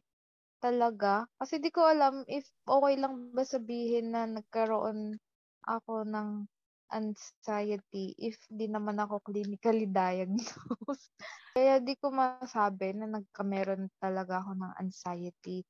talaga. 0.64 1.28
Kasi 1.36 1.60
di 1.60 1.68
ko 1.76 1.84
alam 1.84 2.24
if 2.32 2.48
okay 2.64 2.96
lang 2.96 3.36
ba 3.36 3.44
sabihin 3.44 4.16
na 4.16 4.24
nagkaroon 4.24 5.20
ako 5.68 6.08
ng 6.08 6.48
anxiety 6.94 8.14
if 8.16 8.40
di 8.48 8.72
naman 8.72 8.96
ako 9.04 9.20
clinically 9.28 9.92
diagnosed. 9.92 11.12
Kaya 11.58 11.84
di 11.84 12.00
ko 12.00 12.16
masabi 12.16 12.96
na 12.96 13.12
nagkameron 13.12 13.92
talaga 14.00 14.40
ako 14.40 14.56
ng 14.56 14.74
anxiety 14.80 15.68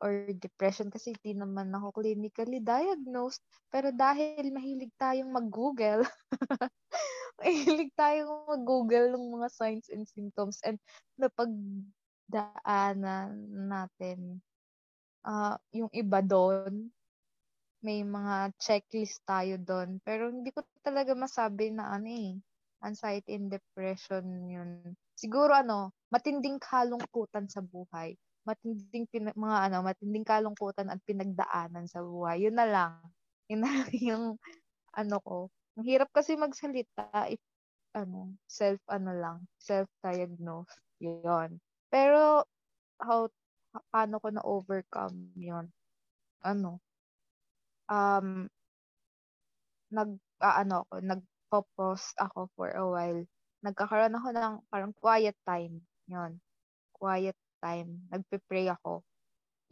or 0.00 0.32
depression 0.40 0.88
kasi 0.88 1.12
di 1.20 1.36
naman 1.36 1.72
ako 1.76 2.00
clinically 2.00 2.60
diagnosed. 2.64 3.44
Pero 3.68 3.92
dahil 3.92 4.48
mahilig 4.50 4.90
tayong 4.96 5.28
mag-google, 5.28 6.02
mahilig 7.40 7.92
tayong 7.94 8.48
mag-google 8.48 9.12
ng 9.12 9.26
mga 9.40 9.48
signs 9.52 9.92
and 9.92 10.08
symptoms 10.08 10.58
and 10.64 10.80
napagdaanan 11.20 11.84
natin 13.68 14.40
uh, 15.24 15.56
yung 15.72 15.92
iba 15.92 16.24
doon. 16.24 16.88
May 17.80 18.04
mga 18.04 18.52
checklist 18.60 19.24
tayo 19.24 19.56
doon. 19.56 20.00
Pero 20.04 20.28
hindi 20.28 20.52
ko 20.52 20.60
talaga 20.84 21.16
masabi 21.16 21.72
na 21.72 21.96
ano 21.96 22.08
eh, 22.08 22.36
anxiety 22.84 23.36
and 23.36 23.48
depression 23.52 24.24
yun. 24.48 24.96
Siguro 25.16 25.52
ano, 25.52 25.92
matinding 26.12 26.60
kalungkutan 26.60 27.48
sa 27.48 27.60
buhay. 27.64 28.16
Matinding 28.48 29.06
pin- 29.12 29.36
mga 29.36 29.58
ano, 29.70 29.76
matinding 29.84 30.26
kalungkutan 30.26 30.88
at 30.92 31.00
pinagdaanan 31.04 31.86
sa 31.88 32.00
buhay. 32.04 32.44
Yun 32.48 32.56
na 32.56 32.66
lang. 32.68 32.92
Yun 33.52 33.60
na 33.64 33.70
lang 33.70 33.90
yung 34.10 34.24
ano 34.96 35.16
ko. 35.24 35.38
Ang 35.78 35.86
hirap 35.88 36.10
kasi 36.14 36.36
magsalita 36.38 37.28
if 37.30 37.40
ano, 37.96 38.34
self 38.50 38.80
ano 38.90 39.12
lang, 39.16 39.38
self-diagnose. 39.60 40.74
Yun. 41.02 41.58
Pero 41.92 42.44
how 43.02 43.28
paano 43.92 44.16
ko 44.22 44.28
na 44.34 44.42
overcome 44.44 45.32
'yon? 45.38 45.66
Ano? 46.44 46.80
Um 47.88 48.48
nag 49.90 50.10
uh, 50.42 50.54
ano 50.62 50.86
ako, 50.86 50.94
nagpo-pause 51.02 52.08
ako 52.18 52.40
for 52.54 52.70
a 52.74 52.84
while. 52.86 53.22
Nagkakaroon 53.66 54.14
ako 54.16 54.28
ng 54.34 54.54
parang 54.70 54.92
quiet 54.96 55.36
time. 55.46 55.82
'yon. 56.06 56.38
Quiet 56.94 57.36
time. 57.62 58.08
Nagpe-pray 58.12 58.68
ako. 58.72 59.04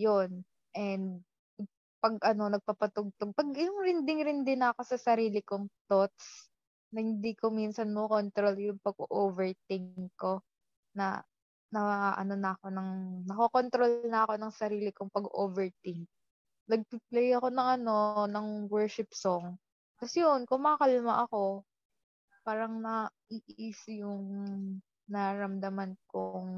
'Yon. 0.01 0.45
And 0.77 1.25
pag 2.03 2.19
ano, 2.25 2.51
nagpapatugtog, 2.53 3.35
pag 3.35 3.51
yung 3.59 3.79
rinding-rindi 3.83 4.55
na 4.59 4.71
ako 4.75 4.83
sa 4.87 4.99
sarili 5.01 5.43
kong 5.43 5.67
thoughts, 5.91 6.51
na 6.95 7.03
hindi 7.05 7.35
ko 7.37 7.51
minsan 7.53 7.93
mo 7.93 8.09
control 8.09 8.57
yung 8.61 8.81
pag-overthink 8.81 10.13
ko 10.17 10.41
na 10.97 11.21
na 11.73 12.13
ano 12.17 12.35
na 12.39 12.57
ako 12.57 12.67
ng 12.73 12.91
nakokontrol 13.29 13.93
na 14.09 14.25
ako 14.29 14.35
ng 14.41 14.53
sarili 14.55 14.91
kong 14.95 15.13
pag-overthink. 15.13 16.09
Nagpi-play 16.71 17.35
ako 17.37 17.49
ng 17.53 17.69
ano, 17.83 17.97
ng 18.29 18.49
worship 18.73 19.11
song. 19.15 19.57
Kasi 20.01 20.23
yun, 20.25 20.45
kumakalma 20.49 21.27
ako. 21.29 21.65
Parang 22.47 22.81
na-ease 22.83 24.03
yung 24.05 24.25
naramdaman 25.11 25.97
kong 26.11 26.51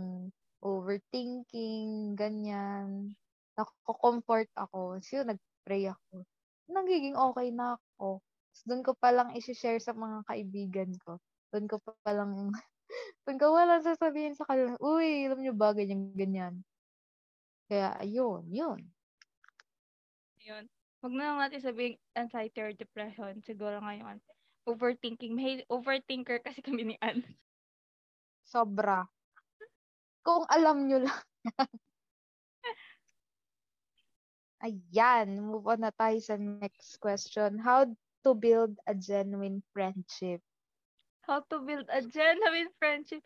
overthinking, 0.64 2.14
ganyan. 2.16 3.16
Nako-comfort 3.57 4.49
ako. 4.57 5.01
So 5.05 5.20
yun, 5.20 5.37
nag-pray 5.37 5.90
ako. 5.90 6.25
Nagiging 6.70 7.16
okay 7.18 7.49
na 7.51 7.77
ako. 7.77 8.23
So, 8.51 8.62
doon 8.70 8.83
ko 8.83 8.92
palang 8.99 9.35
i-share 9.38 9.79
sa 9.79 9.94
mga 9.94 10.27
kaibigan 10.27 10.90
ko. 11.07 11.18
Doon 11.55 11.66
ko 11.70 11.79
palang 12.03 12.51
Doon 13.27 13.38
ko 13.38 13.55
wala 13.55 13.79
sasabihin 13.83 14.35
sa 14.35 14.46
kanila, 14.49 14.75
uy, 14.83 15.27
alam 15.29 15.40
nyo 15.42 15.55
ba, 15.55 15.70
ganyan, 15.70 16.11
ganyan. 16.14 16.55
Kaya, 17.70 17.94
ayun, 18.03 18.51
yun. 18.51 18.81
Yun. 20.42 20.64
Huwag 21.01 21.14
na 21.14 21.25
lang 21.33 21.38
natin 21.46 21.62
sabihin 21.62 21.94
anxiety 22.18 22.59
or 22.61 22.75
depression. 22.75 23.38
Siguro 23.46 23.79
ngayon, 23.79 24.18
overthinking. 24.66 25.33
May 25.33 25.62
overthinker 25.70 26.42
kasi 26.42 26.61
kami 26.61 26.92
ni 26.92 26.96
Ann. 27.01 27.23
Sobra. 28.44 29.07
Kung 30.20 30.44
alam 30.48 30.88
nyo 30.88 30.98
lang. 31.04 31.20
Ayan, 34.61 35.40
move 35.40 35.64
on 35.72 35.80
na 35.80 35.92
tayo 35.92 36.20
sa 36.20 36.37
next 36.37 37.00
question. 37.00 37.56
How 37.56 37.88
to 38.24 38.30
build 38.37 38.76
a 38.85 38.92
genuine 38.92 39.64
friendship? 39.72 40.44
how 41.30 41.46
to 41.46 41.62
build 41.62 41.87
a 41.87 42.02
genuine 42.02 42.74
friendship. 42.83 43.22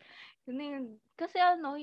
Kasi 1.17 1.37
ano, 1.41 1.73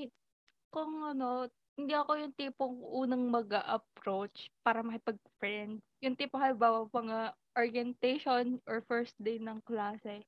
kung 0.71 1.03
ano, 1.03 1.51
hindi 1.75 1.91
ako 1.91 2.11
yung 2.15 2.33
tipong 2.39 2.75
unang 2.79 3.27
mag 3.27 3.51
approach 3.67 4.47
para 4.63 4.79
makipag-friend. 4.79 5.83
Yung 5.99 6.15
tipo, 6.15 6.39
halimbawa, 6.39 6.87
mga 6.87 7.35
orientation 7.59 8.63
or 8.63 8.79
first 8.87 9.13
day 9.19 9.35
ng 9.35 9.59
klase. 9.67 10.23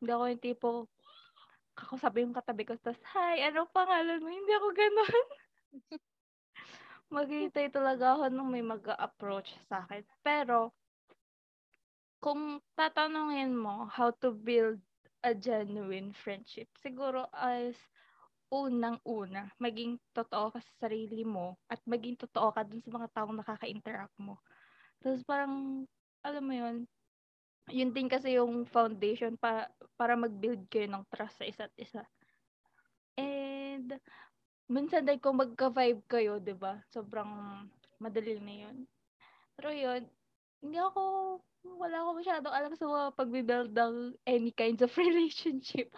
Hindi 0.00 0.10
ako 0.10 0.24
yung 0.24 0.42
tipo, 0.42 0.70
kakasabi 1.74 2.26
yung 2.26 2.36
katabi 2.36 2.66
ko, 2.66 2.74
tapos, 2.78 3.00
hi, 3.14 3.44
ano 3.46 3.66
pangalan 3.70 4.22
mo? 4.22 4.28
Hindi 4.28 4.52
ako 4.54 4.68
ganun. 4.74 5.26
Maghihintay 7.14 7.74
talaga 7.74 8.14
ako 8.14 8.30
nung 8.30 8.54
may 8.54 8.62
mag 8.62 8.82
approach 8.98 9.50
sa 9.66 9.82
akin. 9.82 10.06
Pero, 10.22 10.70
kung 12.20 12.60
tatanungin 12.76 13.56
mo 13.56 13.88
how 13.88 14.12
to 14.12 14.30
build 14.30 14.78
a 15.24 15.32
genuine 15.32 16.12
friendship, 16.12 16.68
siguro 16.78 17.26
as 17.32 17.74
unang-una, 18.50 19.48
maging 19.62 19.96
totoo 20.12 20.50
ka 20.50 20.60
sa 20.60 20.86
sarili 20.86 21.22
mo 21.22 21.56
at 21.70 21.78
maging 21.86 22.18
totoo 22.18 22.50
ka 22.50 22.66
dun 22.66 22.82
sa 22.82 22.90
mga 22.90 23.08
taong 23.14 23.34
nakaka-interact 23.38 24.14
mo. 24.18 24.42
Tapos 25.00 25.22
parang, 25.24 25.86
alam 26.26 26.44
mo 26.44 26.54
yun, 26.54 26.76
yun 27.70 27.94
din 27.94 28.10
kasi 28.10 28.36
yung 28.36 28.66
foundation 28.68 29.34
pa, 29.38 29.70
para 29.96 30.14
mag-build 30.18 30.66
kayo 30.68 30.86
ng 30.90 31.06
trust 31.10 31.40
sa 31.40 31.46
isa't 31.48 31.74
isa. 31.78 32.02
And, 33.18 33.96
minsan 34.70 35.04
dahil 35.04 35.20
kung 35.20 35.40
magka-vibe 35.40 36.02
kayo, 36.08 36.38
di 36.40 36.54
ba 36.56 36.80
Sobrang 36.90 37.64
madali 38.00 38.38
na 38.40 38.54
yun. 38.68 38.76
Pero 39.58 39.68
yun, 39.74 40.02
hindi 40.64 40.78
ako 40.80 41.02
wala 41.60 41.96
ako 42.04 42.10
masyadong 42.16 42.54
alam 42.56 42.72
sa 42.72 42.88
mga 42.88 43.04
pagbibuild 43.16 43.72
ng 43.76 43.94
any 44.24 44.52
kinds 44.52 44.80
of 44.80 44.92
relationship. 45.00 45.92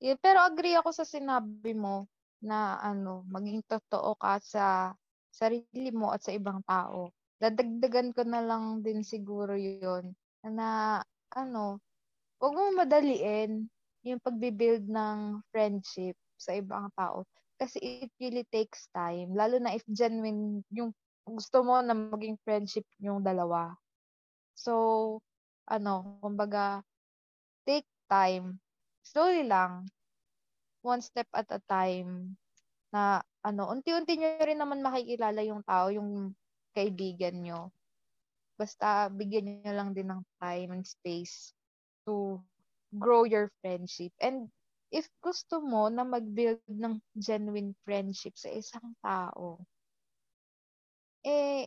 yeah, 0.00 0.16
pero 0.20 0.44
agree 0.44 0.76
ako 0.76 0.92
sa 0.92 1.04
sinabi 1.04 1.72
mo 1.76 2.08
na 2.40 2.80
ano, 2.80 3.24
maging 3.28 3.64
totoo 3.64 4.16
ka 4.16 4.40
sa 4.40 4.92
sarili 5.32 5.92
mo 5.92 6.12
at 6.12 6.24
sa 6.24 6.32
ibang 6.32 6.60
tao. 6.64 7.12
Dadagdagan 7.36 8.16
ko 8.16 8.24
na 8.24 8.40
lang 8.40 8.80
din 8.80 9.04
siguro 9.04 9.52
yon 9.56 10.16
na 10.46 11.00
ano, 11.36 11.82
huwag 12.40 12.54
mo 12.54 12.62
madaliin 12.80 13.68
yung 14.06 14.20
pagbibuild 14.22 14.86
ng 14.86 15.42
friendship 15.50 16.14
sa 16.38 16.56
ibang 16.56 16.88
tao. 16.94 17.26
Kasi 17.56 18.06
it 18.08 18.12
really 18.20 18.44
takes 18.48 18.88
time. 18.92 19.32
Lalo 19.34 19.58
na 19.60 19.74
if 19.74 19.82
genuine 19.88 20.62
yung 20.70 20.92
gusto 21.26 21.64
mo 21.66 21.82
na 21.82 21.92
maging 21.96 22.38
friendship 22.46 22.86
yung 23.02 23.24
dalawa. 23.24 23.74
So, 24.54 24.72
ano, 25.66 26.20
kumbaga, 26.22 26.80
take 27.66 27.88
time. 28.06 28.62
Slowly 29.02 29.44
lang. 29.44 29.90
One 30.86 31.02
step 31.02 31.26
at 31.34 31.50
a 31.50 31.60
time. 31.66 32.38
Na, 32.94 33.20
ano, 33.42 33.68
unti-unti 33.74 34.16
nyo 34.16 34.40
rin 34.46 34.60
naman 34.62 34.84
makikilala 34.86 35.42
yung 35.42 35.66
tao, 35.66 35.90
yung 35.90 36.32
kaibigan 36.76 37.40
nyo. 37.40 37.72
Basta, 38.60 39.08
bigyan 39.12 39.64
nyo 39.64 39.72
lang 39.72 39.90
din 39.96 40.08
ng 40.12 40.22
time 40.40 40.70
and 40.76 40.84
space 40.84 41.56
to 42.04 42.40
grow 42.96 43.24
your 43.24 43.48
friendship. 43.64 44.12
And, 44.20 44.48
if 44.92 45.08
gusto 45.24 45.60
mo 45.64 45.88
na 45.92 46.04
mag-build 46.06 46.62
ng 46.70 47.00
genuine 47.18 47.74
friendship 47.84 48.36
sa 48.38 48.52
isang 48.52 48.94
tao, 49.02 49.64
eh, 51.26 51.66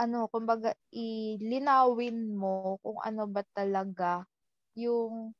ano, 0.00 0.28
kumbaga, 0.32 0.74
ilinawin 0.94 2.34
mo 2.36 2.78
kung 2.84 2.98
ano 3.02 3.24
ba 3.30 3.42
talaga 3.56 4.24
yung 4.78 5.34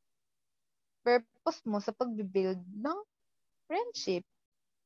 purpose 1.07 1.67
mo 1.67 1.83
sa 1.83 1.91
pagbibuild 1.91 2.63
ng 2.79 2.99
friendship. 3.69 4.23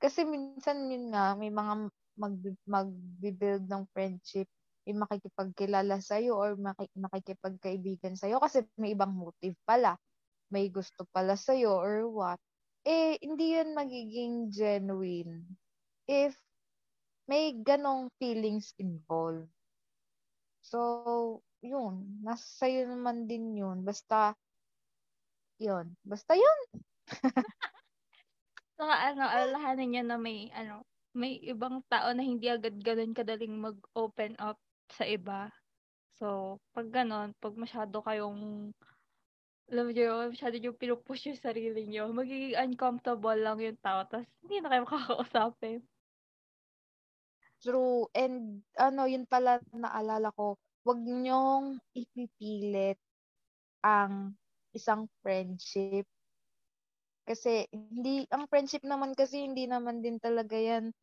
Kasi 0.01 0.25
minsan 0.29 0.89
yun 0.93 1.13
nga, 1.13 1.37
may 1.37 1.53
mga 1.53 1.89
mag, 2.19 2.37
magbibuild 2.67 3.65
ng 3.69 3.85
friendship, 3.93 4.49
may 4.87 4.95
makikipagkilala 4.95 5.99
sa'yo 5.99 6.39
or 6.39 6.55
makikipagkaibigan 6.95 8.15
sa'yo 8.15 8.39
kasi 8.39 8.63
may 8.79 8.95
ibang 8.95 9.13
motive 9.13 9.57
pala. 9.67 9.99
May 10.51 10.71
gusto 10.71 11.05
pala 11.11 11.35
sa'yo 11.35 11.75
or 11.75 12.07
what. 12.07 12.39
Eh, 12.87 13.19
hindi 13.19 13.59
yun 13.59 13.75
magiging 13.75 14.55
genuine 14.55 15.43
if 16.07 16.39
may 17.27 17.51
ganong 17.59 18.07
feelings 18.23 18.71
involved. 18.79 19.51
So, 20.63 21.43
yun. 21.63 22.23
Nasa 22.23 22.47
sa'yo 22.67 22.87
naman 22.87 23.27
din 23.27 23.59
yun. 23.59 23.83
Basta, 23.83 24.35
yun. 25.59 25.95
Basta 26.07 26.39
yun. 26.39 26.59
so, 28.79 28.87
ano, 28.87 29.27
alalahanin 29.27 29.89
niya 29.91 30.05
na 30.07 30.19
may, 30.19 30.51
ano, 30.55 30.87
may 31.17 31.41
ibang 31.41 31.81
tao 31.89 32.13
na 32.13 32.21
hindi 32.21 32.53
agad 32.53 32.77
ganun 32.85 33.17
kadaling 33.17 33.57
mag-open 33.57 34.37
up 34.37 34.61
sa 34.93 35.09
iba. 35.09 35.49
So, 36.21 36.61
pag 36.77 36.93
ganon, 36.93 37.33
pag 37.41 37.57
masyado 37.57 38.05
kayong 38.05 38.73
alam 39.67 39.91
niyo, 39.91 40.31
masyado 40.31 40.55
yung 40.63 40.79
pinupush 40.79 41.27
yung 41.27 41.41
sarili 41.43 41.91
niyo, 41.91 42.07
magiging 42.15 42.55
uncomfortable 42.55 43.35
lang 43.35 43.59
yung 43.59 43.81
tao, 43.83 44.07
tapos 44.07 44.29
hindi 44.47 44.63
na 44.63 44.71
kayo 44.71 44.83
makakausapin. 44.87 45.81
True. 47.59 48.07
And 48.15 48.63
ano, 48.79 49.11
yun 49.11 49.27
pala 49.27 49.59
naalala 49.75 50.31
ko, 50.39 50.55
wag 50.87 51.01
niyong 51.03 51.83
ipipilit 51.99 53.01
ang 53.83 54.39
isang 54.71 55.11
friendship. 55.19 56.07
Kasi 57.27 57.67
hindi 57.75 58.23
ang 58.31 58.47
friendship 58.47 58.87
naman 58.87 59.19
kasi 59.19 59.43
hindi 59.43 59.67
naman 59.67 59.99
din 59.99 60.23
talaga 60.23 60.55
yan 60.55 60.95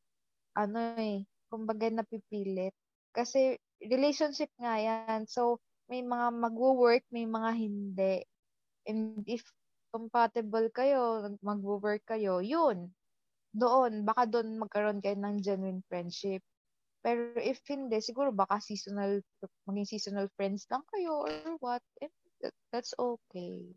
ano 0.53 0.97
eh, 0.97 1.25
kumbaga 1.49 1.89
napipilit. 1.89 2.73
Kasi 3.13 3.57
relationship 3.83 4.49
nga 4.57 4.79
yan. 4.79 5.29
So 5.29 5.61
may 5.91 6.01
mga 6.01 6.33
magwo-work, 6.33 7.03
may 7.13 7.27
mga 7.27 7.51
hindi. 7.53 8.15
And 8.87 9.21
if 9.27 9.43
compatible 9.93 10.67
kayo, 10.73 11.29
mag-work 11.45 12.01
kayo, 12.09 12.41
yun. 12.41 12.89
Doon, 13.53 14.01
baka 14.01 14.25
doon 14.25 14.57
magkaroon 14.57 14.97
kayo 15.03 15.13
ng 15.19 15.37
genuine 15.45 15.85
friendship. 15.85 16.41
Pero 17.05 17.35
if 17.37 17.61
hindi, 17.69 18.01
siguro 18.01 18.33
baka 18.33 18.57
seasonal, 18.63 19.21
maging 19.69 19.85
seasonal 19.85 20.31
friends 20.33 20.65
lang 20.71 20.81
kayo 20.89 21.27
or 21.27 21.59
what. 21.61 21.83
And 22.01 22.09
that's 22.73 22.95
okay. 22.97 23.69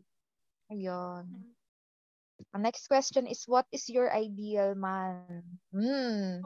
Ayun. 0.73 1.53
Next 2.57 2.87
question 2.87 3.27
is, 3.27 3.45
what 3.45 3.65
is 3.69 3.85
your 3.89 4.09
ideal 4.09 4.73
man? 4.73 5.43
Hmm. 5.69 6.41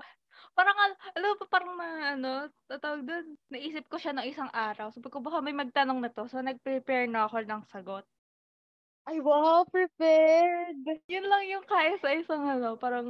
Parang, 0.52 0.78
al- 0.78 1.00
alam 1.16 1.30
mo, 1.40 1.46
parang 1.48 1.74
na, 1.80 1.88
ano, 2.14 2.32
tatawag 2.68 3.02
doon, 3.08 3.26
naisip 3.50 3.88
ko 3.88 3.96
siya 3.96 4.12
ng 4.16 4.28
isang 4.28 4.52
araw. 4.52 4.92
Sabi 4.92 5.08
ko, 5.08 5.24
baka 5.24 5.40
may 5.40 5.56
magtanong 5.56 6.04
na 6.04 6.12
to. 6.12 6.28
So, 6.28 6.44
nag-prepare 6.44 7.08
na 7.08 7.26
ako 7.26 7.44
ng 7.48 7.64
sagot. 7.72 8.04
Ay, 9.08 9.18
wow, 9.18 9.66
prepared! 9.66 10.78
Yun 11.10 11.26
lang 11.26 11.44
yung 11.50 11.66
kaya 11.66 11.98
sa 11.98 12.14
isang, 12.14 12.46
ano, 12.46 12.78
parang, 12.78 13.08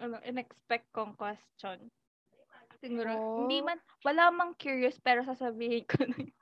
ano, 0.00 0.16
in-expect 0.24 0.88
kong 0.94 1.18
question. 1.18 1.90
Siguro, 2.80 3.10
Oh. 3.12 3.36
hindi 3.44 3.60
man, 3.60 3.80
wala 4.04 4.32
mang 4.32 4.52
curious, 4.56 4.96
pero 5.00 5.24
sasabihin 5.24 5.84
ko 5.84 6.04
na 6.04 6.16
yun. 6.16 6.34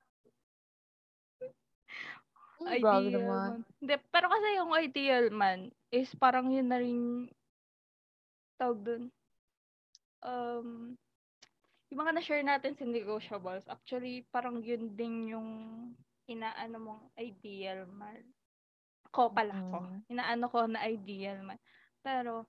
Hmm, 2.62 2.66
grabe 2.82 3.10
Ideal 3.10 3.14
naman. 3.14 3.50
Hindi, 3.82 3.94
pero 4.10 4.26
kasi 4.30 4.48
yung 4.58 4.72
ideal 4.74 5.26
man 5.34 5.70
is 5.90 6.10
parang 6.14 6.50
yun 6.50 6.70
na 6.70 6.78
rin 6.78 7.26
tawag 8.58 8.78
dun. 8.86 9.02
Um, 10.22 10.94
yung 11.92 12.00
mga 12.08 12.14
na-share 12.16 12.46
natin 12.46 12.72
sa 12.78 12.86
negotiables, 12.88 13.68
actually, 13.68 14.24
parang 14.32 14.62
yun 14.64 14.96
din 14.96 15.34
yung 15.36 15.48
inaano 16.30 16.76
mong 16.80 17.02
ideal 17.20 17.84
man. 17.90 18.24
Ko 19.12 19.28
pala 19.28 19.52
ko. 19.68 19.84
Mm. 19.84 19.98
Inaano 20.08 20.46
ko 20.48 20.64
na 20.64 20.88
ideal 20.88 21.44
man. 21.44 21.60
Pero, 22.00 22.48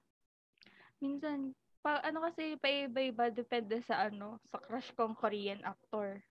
minsan, 1.04 1.52
pa, 1.84 2.00
ano 2.06 2.24
kasi, 2.24 2.56
paiba-iba, 2.56 3.28
depende 3.34 3.84
sa 3.84 4.08
ano, 4.08 4.40
sa 4.48 4.64
crush 4.64 4.96
kong 4.96 5.20
Korean 5.20 5.60
actor 5.68 6.24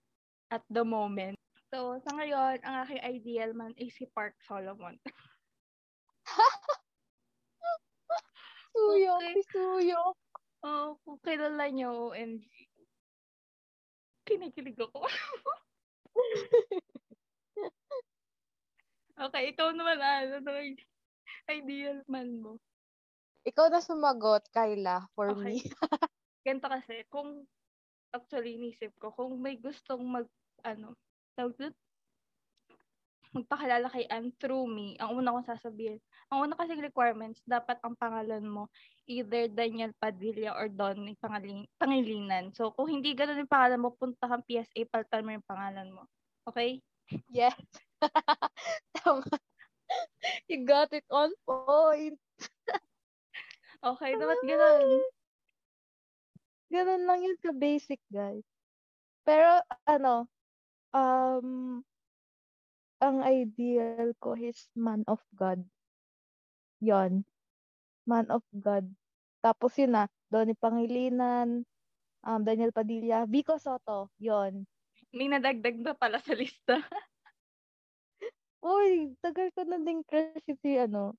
at 0.49 0.64
the 0.72 0.80
moment. 0.80 1.36
So, 1.68 2.01
sa 2.05 2.16
ngayon, 2.16 2.64
ang 2.64 2.84
aking 2.84 3.03
ideal 3.05 3.53
man 3.53 3.76
ay 3.76 3.93
si 3.93 4.09
Park 4.12 4.36
Solomon. 4.45 4.97
Suyok, 8.72 9.20
Okay. 9.20 9.32
si 9.36 9.43
Suyok. 9.53 10.16
Oh, 10.62 10.94
kung 11.02 11.18
kilala 11.26 11.66
niyo, 11.74 12.14
OMG. 12.14 12.46
Kinikilig 14.22 14.78
ako. 14.78 15.02
okay, 19.26 19.50
ikaw 19.50 19.74
naman, 19.74 19.98
ano, 19.98 20.38
ano 20.38 20.50
ideal 21.50 22.06
man 22.06 22.38
mo. 22.38 22.62
Ikaw 23.42 23.74
na 23.74 23.82
sumagot, 23.82 24.46
Kyla, 24.54 25.10
for 25.18 25.34
Okay. 25.34 25.58
me. 25.58 25.66
Ganito 26.46 26.70
kasi, 26.70 27.02
kung, 27.10 27.42
actually, 28.14 28.54
inisip 28.54 28.94
ko, 29.02 29.10
kung 29.10 29.34
may 29.42 29.58
gustong 29.58 30.06
mag, 30.06 30.30
ano, 30.62 30.94
tawag 31.34 31.58
doon, 31.58 31.74
magpakilala 33.32 33.88
kay 33.88 34.04
Anne 34.12 34.30
through 34.36 34.68
me, 34.68 34.94
ang 35.00 35.16
una 35.16 35.32
kong 35.32 35.48
sasabihin, 35.48 35.96
ang 36.28 36.44
una 36.44 36.54
kasing 36.54 36.84
requirements, 36.84 37.40
dapat 37.48 37.80
ang 37.80 37.96
pangalan 37.96 38.44
mo, 38.44 38.68
either 39.07 39.48
Daniel 39.50 39.90
Padilla 39.98 40.55
or 40.55 40.68
Donny 40.70 41.18
Pangalin, 41.18 41.66
Pangilinan. 41.80 42.55
So, 42.55 42.70
kung 42.74 42.88
hindi 42.88 43.14
ganun 43.14 43.42
yung 43.42 43.50
pangalan 43.50 43.82
mo, 43.82 43.94
punta 43.94 44.30
kang 44.30 44.44
PSA, 44.46 44.86
palitan 44.88 45.24
mo 45.26 45.30
yung 45.34 45.48
pangalan 45.48 45.88
mo. 45.90 46.03
Okay? 46.46 46.78
Yes. 47.30 47.59
Tama. 49.03 49.26
You 50.48 50.64
got 50.64 50.92
it 50.94 51.07
on 51.11 51.34
point. 51.46 52.18
Okay, 53.82 54.14
dapat 54.14 54.38
ganun. 54.46 55.03
Ganun 56.70 57.03
lang 57.03 57.18
yun 57.26 57.34
ka 57.42 57.50
basic, 57.50 57.98
guys. 58.14 58.46
Pero, 59.26 59.59
ano, 59.90 60.30
um, 60.94 61.82
ang 63.03 63.26
ideal 63.26 64.14
ko 64.22 64.38
is 64.38 64.70
man 64.78 65.03
of 65.11 65.18
God. 65.34 65.66
Yon. 66.78 67.26
Man 68.07 68.26
of 68.30 68.42
God. 68.53 68.86
Tapos 69.42 69.74
yun 69.78 69.94
na, 69.94 70.07
Donnie 70.30 70.59
Pangilinan, 70.59 71.66
um, 72.22 72.40
Daniel 72.42 72.70
Padilla, 72.70 73.26
Vico 73.26 73.59
Soto, 73.59 74.09
yon. 74.22 74.64
May 75.12 75.28
nadagdag 75.28 75.76
na 75.82 75.92
pala 75.92 76.22
sa 76.22 76.32
lista. 76.32 76.78
Uy, 78.62 79.12
tagal 79.18 79.50
ko 79.53 79.66
na 79.66 79.82
din 79.82 80.07
crush 80.07 80.46
si, 80.62 80.78
ano, 80.78 81.18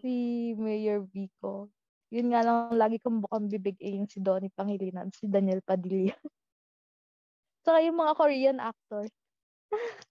si 0.00 0.54
Mayor 0.54 1.02
Vico. 1.10 1.68
Yun 2.14 2.30
nga 2.30 2.46
lang, 2.46 2.70
lagi 2.78 3.02
kong 3.02 3.26
bukang 3.26 3.50
bibig 3.50 3.74
eh, 3.82 3.98
yung 3.98 4.06
si 4.06 4.22
Donnie 4.22 4.54
Pangilinan, 4.54 5.10
si 5.10 5.26
Daniel 5.26 5.58
Padilla. 5.66 6.14
Saka 7.66 7.82
yung 7.82 7.98
mga 7.98 8.14
Korean 8.14 8.58
actors. 8.62 9.10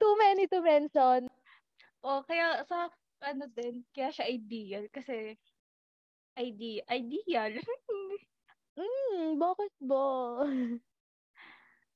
Too 0.00 0.14
many 0.16 0.48
to 0.48 0.64
mention. 0.64 1.28
O, 2.00 2.24
kaya 2.24 2.64
sa, 2.64 2.88
ano 3.22 3.44
din, 3.50 3.82
kaya 3.94 4.10
siya 4.14 4.26
ideal. 4.30 4.86
Kasi, 4.90 5.34
idea, 6.38 6.82
ideal. 6.90 7.52
Hmm, 8.78 9.36
bakit 9.42 9.74
ba? 9.82 10.06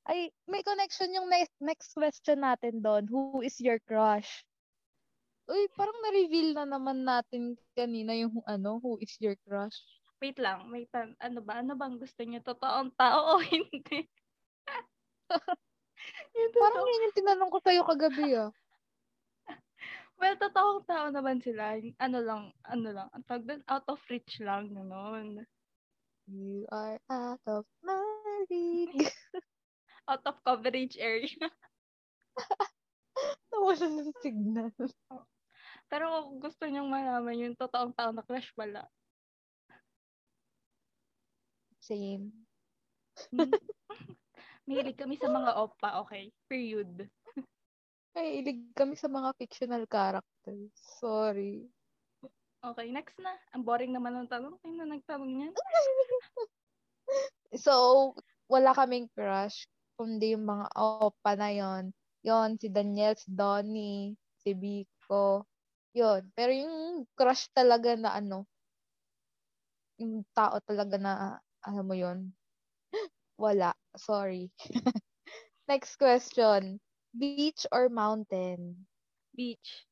Ay, 0.03 0.35
may 0.51 0.59
connection 0.67 1.15
yung 1.15 1.31
next, 1.31 1.55
next 1.63 1.95
question 1.95 2.43
natin 2.43 2.83
doon. 2.83 3.07
Who 3.07 3.39
is 3.39 3.55
your 3.63 3.79
crush? 3.87 4.43
Uy, 5.47 5.67
parang 5.75 5.95
na-reveal 6.03 6.55
na 6.55 6.63
naman 6.67 7.03
natin 7.03 7.55
kanina 7.75 8.15
yung 8.15 8.43
ano, 8.47 8.79
who 8.79 8.99
is 8.99 9.15
your 9.19 9.35
crush? 9.43 9.75
Wait 10.23 10.39
lang, 10.39 10.71
may 10.71 10.87
tan 10.87 11.19
ano 11.19 11.43
ba? 11.43 11.59
Ano 11.59 11.75
bang 11.75 11.99
gusto 11.99 12.23
niyo? 12.23 12.39
Totoong 12.39 12.95
tao 12.95 13.35
o 13.35 13.43
hindi? 13.43 14.07
Parang 16.63 16.87
yun 16.87 17.05
yung 17.11 17.17
tinanong 17.19 17.51
ko 17.51 17.59
sa'yo 17.59 17.83
kagabi 17.83 18.39
ah. 18.39 18.51
Well, 20.23 20.39
totoong 20.39 20.87
tao 20.87 21.11
naman 21.11 21.43
sila. 21.43 21.75
Ano 21.99 22.23
lang, 22.23 22.55
ano 22.63 22.89
lang. 22.95 23.11
Ang 23.11 23.23
tawag 23.27 23.43
doon, 23.43 23.61
out 23.67 23.83
of 23.91 23.99
reach 24.07 24.39
lang, 24.39 24.71
gano'n. 24.71 25.43
You 26.31 26.63
are 26.71 26.95
out 27.11 27.43
of 27.43 27.67
my 27.83 28.47
league. 28.47 29.03
Out 30.03 30.23
of 30.27 30.35
coverage 30.43 30.99
area. 30.99 31.47
Nawalan 33.55 34.03
ng 34.03 34.11
signal. 34.19 34.67
Pero 35.91 36.27
kung 36.27 36.43
gusto 36.43 36.67
niyong 36.67 36.91
malaman 36.91 37.39
yung 37.39 37.55
totoong 37.55 37.95
tao 37.95 38.11
na 38.11 38.19
crush 38.19 38.51
pala. 38.51 38.83
Same. 41.79 42.35
Hmm. 43.31 43.47
Mahilig 44.67 44.99
kami 44.99 45.15
sa 45.15 45.31
mga 45.31 45.55
opa, 45.55 46.03
okay? 46.03 46.35
Period. 46.51 47.07
Ay, 48.13 48.45
ilig 48.45 48.69
kami 48.77 48.93
sa 48.93 49.09
mga 49.09 49.33
fictional 49.41 49.89
characters. 49.89 50.69
Sorry. 51.01 51.65
Okay, 52.61 52.87
next 52.93 53.17
na. 53.17 53.33
Ang 53.57 53.65
boring 53.65 53.89
naman 53.89 54.13
ng 54.13 54.29
tanong. 54.29 54.53
Ay 54.61 54.71
na 54.77 54.85
nagtanong 54.85 55.31
niyan. 55.33 55.53
So, 57.53 58.13
wala 58.49 58.73
kaming 58.73 59.13
crush, 59.13 59.69
kundi 59.93 60.33
yung 60.33 60.49
mga 60.49 60.73
opa 60.73 61.37
na 61.37 61.53
yon. 61.53 61.93
Yon, 62.25 62.57
si 62.57 62.65
Daniel, 62.73 63.13
si 63.13 63.29
Donnie, 63.29 64.17
si 64.41 64.57
Vico. 64.57 65.45
Yon. 65.93 66.33
Pero 66.33 66.49
yung 66.49 67.05
crush 67.13 67.45
talaga 67.53 67.93
na 67.93 68.17
ano, 68.17 68.49
yung 70.01 70.25
tao 70.33 70.57
talaga 70.65 70.97
na, 70.97 71.11
alam 71.61 71.85
mo 71.85 71.93
yon, 71.93 72.33
wala. 73.43 73.73
Sorry. 73.97 74.49
Next 75.69 75.97
question. 76.01 76.81
Beach 77.13 77.65
or 77.71 77.89
mountain? 77.89 78.87
Beach. 79.35 79.85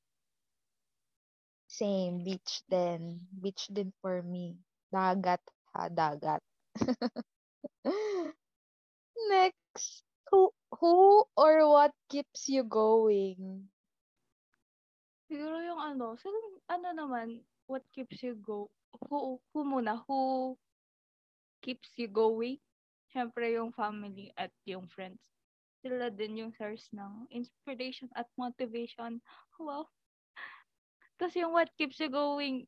Same, 1.68 2.24
beach 2.24 2.62
din. 2.68 3.22
Beach 3.32 3.70
din 3.72 3.94
for 4.02 4.22
me. 4.22 4.58
Dagat 4.92 5.40
ha, 5.74 5.88
dagat. 5.88 6.44
Next, 9.32 10.04
who 10.32 10.52
who 10.76 11.24
or 11.38 11.64
what 11.70 11.94
keeps 12.10 12.50
you 12.52 12.64
going? 12.68 13.70
Siguro 15.32 15.64
yung 15.64 15.80
ano, 15.80 16.20
siguro, 16.20 16.60
ano 16.68 16.92
naman, 16.92 17.40
what 17.72 17.88
keeps 17.96 18.20
you 18.20 18.36
go, 18.36 18.68
who, 19.08 19.40
who 19.56 19.64
muna, 19.64 20.04
who 20.04 20.60
keeps 21.64 21.96
you 21.96 22.12
going? 22.12 22.60
Siyempre 23.16 23.56
yung 23.56 23.72
family 23.72 24.36
at 24.36 24.52
yung 24.68 24.92
friends. 24.92 25.31
Sila 25.82 26.14
din 26.14 26.46
yung 26.46 26.54
source 26.54 26.86
ng 26.94 27.26
inspiration 27.34 28.10
at 28.14 28.30
motivation. 28.38 29.18
Wow. 29.58 29.90
Kasi 31.18 31.42
yung 31.42 31.54
what 31.54 31.70
keeps 31.78 31.98
you 32.02 32.10
going 32.10 32.66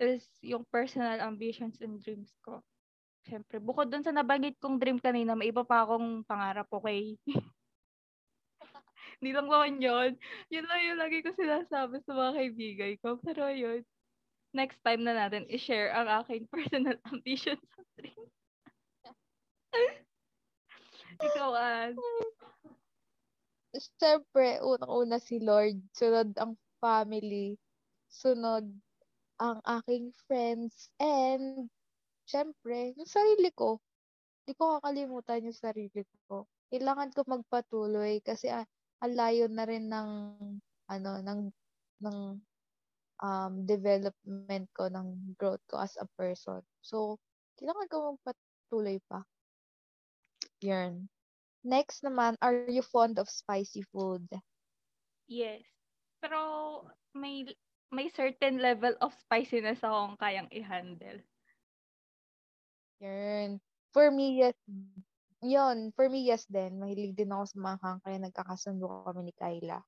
is 0.00 0.24
yung 0.40 0.64
personal 0.72 1.20
ambitions 1.20 1.80
and 1.84 2.00
dreams 2.00 2.32
ko. 2.40 2.64
Siyempre, 3.24 3.56
bukod 3.56 3.88
dun 3.88 4.04
sa 4.04 4.12
nabanggit 4.12 4.60
kong 4.60 4.76
dream 4.76 5.00
kanina, 5.00 5.32
may 5.32 5.48
iba 5.48 5.64
pa 5.64 5.84
akong 5.84 6.24
pangarap, 6.28 6.68
okay? 6.68 7.16
Hindi 9.20 9.30
lang 9.32 9.48
naman 9.48 9.80
yun. 9.80 10.10
Yun 10.52 10.68
lang 10.68 10.80
yung 10.84 11.00
lagi 11.00 11.24
ko 11.24 11.32
sinasabi 11.32 12.04
sa 12.04 12.12
mga 12.12 12.32
kaibigan 12.36 12.92
ko. 13.00 13.16
Pero 13.24 13.48
yun, 13.48 13.80
next 14.52 14.84
time 14.84 15.00
na 15.00 15.16
natin 15.16 15.48
i-share 15.48 15.88
ang 15.96 16.08
aking 16.20 16.44
personal 16.52 17.00
ambition 17.08 17.56
sa 17.56 17.80
dream. 17.96 18.28
Ikaw, 21.24 21.50
Ann. 21.56 21.96
Siyempre, 23.74 24.62
unang-una 24.62 25.18
si 25.18 25.42
Lord, 25.42 25.82
sunod 25.90 26.30
ang 26.38 26.54
family, 26.78 27.58
sunod 28.06 28.70
ang 29.42 29.58
aking 29.66 30.14
friends, 30.30 30.90
and 31.02 31.66
syempre, 32.26 32.94
yung 32.94 33.10
sarili 33.10 33.50
ko. 33.50 33.82
Hindi 34.44 34.52
ko 34.58 34.78
kakalimutan 34.78 35.46
yung 35.50 35.58
sarili 35.58 36.02
ko. 36.28 36.46
Kailangan 36.70 37.10
ko 37.16 37.20
magpatuloy 37.26 38.22
kasi 38.22 38.50
ah, 38.52 38.66
ang 39.02 39.12
layo 39.18 39.46
na 39.50 39.64
rin 39.66 39.90
ng 39.90 40.10
ano 40.90 41.10
ng 41.24 41.40
ng 42.04 42.18
um, 43.22 43.52
development 43.66 44.66
ko, 44.76 44.88
ng 44.90 45.36
growth 45.38 45.62
ko 45.70 45.80
as 45.82 45.96
a 46.00 46.06
person. 46.18 46.62
So, 46.82 47.18
kailangan 47.58 47.88
ko 47.90 47.96
magpatuloy 48.16 48.98
pa. 49.08 49.24
Yun. 50.62 51.08
Next 51.64 52.04
naman, 52.04 52.36
are 52.44 52.68
you 52.68 52.84
fond 52.84 53.16
of 53.16 53.32
spicy 53.32 53.80
food? 53.88 54.28
Yes. 55.24 55.64
Pero 56.20 56.84
may 57.16 57.48
may 57.88 58.12
certain 58.12 58.60
level 58.60 58.92
of 59.00 59.16
spiciness 59.16 59.80
akong 59.80 60.20
kayang 60.20 60.50
i-handle. 60.52 61.24
Yun. 63.00 63.64
For 63.96 64.12
me, 64.12 64.44
yes. 64.44 64.58
Yun. 65.40 65.94
For 65.96 66.12
me, 66.12 66.28
yes 66.28 66.44
din. 66.50 66.76
Mahilig 66.76 67.16
din 67.16 67.32
ako 67.32 67.44
sa 67.48 67.56
manghang 67.56 68.00
kaya 68.04 68.18
nagkakasundo 68.20 69.08
kami 69.08 69.30
ni 69.30 69.32
Kyla. 69.32 69.80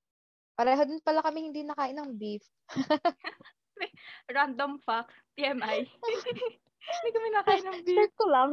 Pareho 0.57 0.83
din 0.89 1.03
pala 1.05 1.20
kami 1.20 1.53
hindi 1.53 1.61
nakain 1.66 2.01
ng 2.01 2.16
beef. 2.16 2.45
Random 4.33 4.81
fact, 4.81 5.12
TMI. 5.37 5.85
Hindi 6.87 7.11
kami 7.11 7.29
nakain 7.35 7.64
ng 7.66 7.79
beef. 7.83 7.99
Share 7.99 8.14
ko 8.14 8.24
lang. 8.31 8.49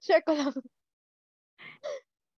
Share 0.00 0.24
ko 0.24 0.32
lang. 0.32 0.54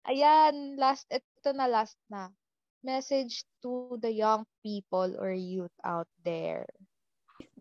Ayan, 0.03 0.75
last, 0.75 1.07
ito 1.15 1.55
na 1.55 1.71
last 1.71 1.95
na. 2.11 2.35
Message 2.83 3.47
to 3.63 3.95
the 4.03 4.11
young 4.11 4.43
people 4.67 5.15
or 5.15 5.31
youth 5.31 5.75
out 5.87 6.11
there. 6.27 6.67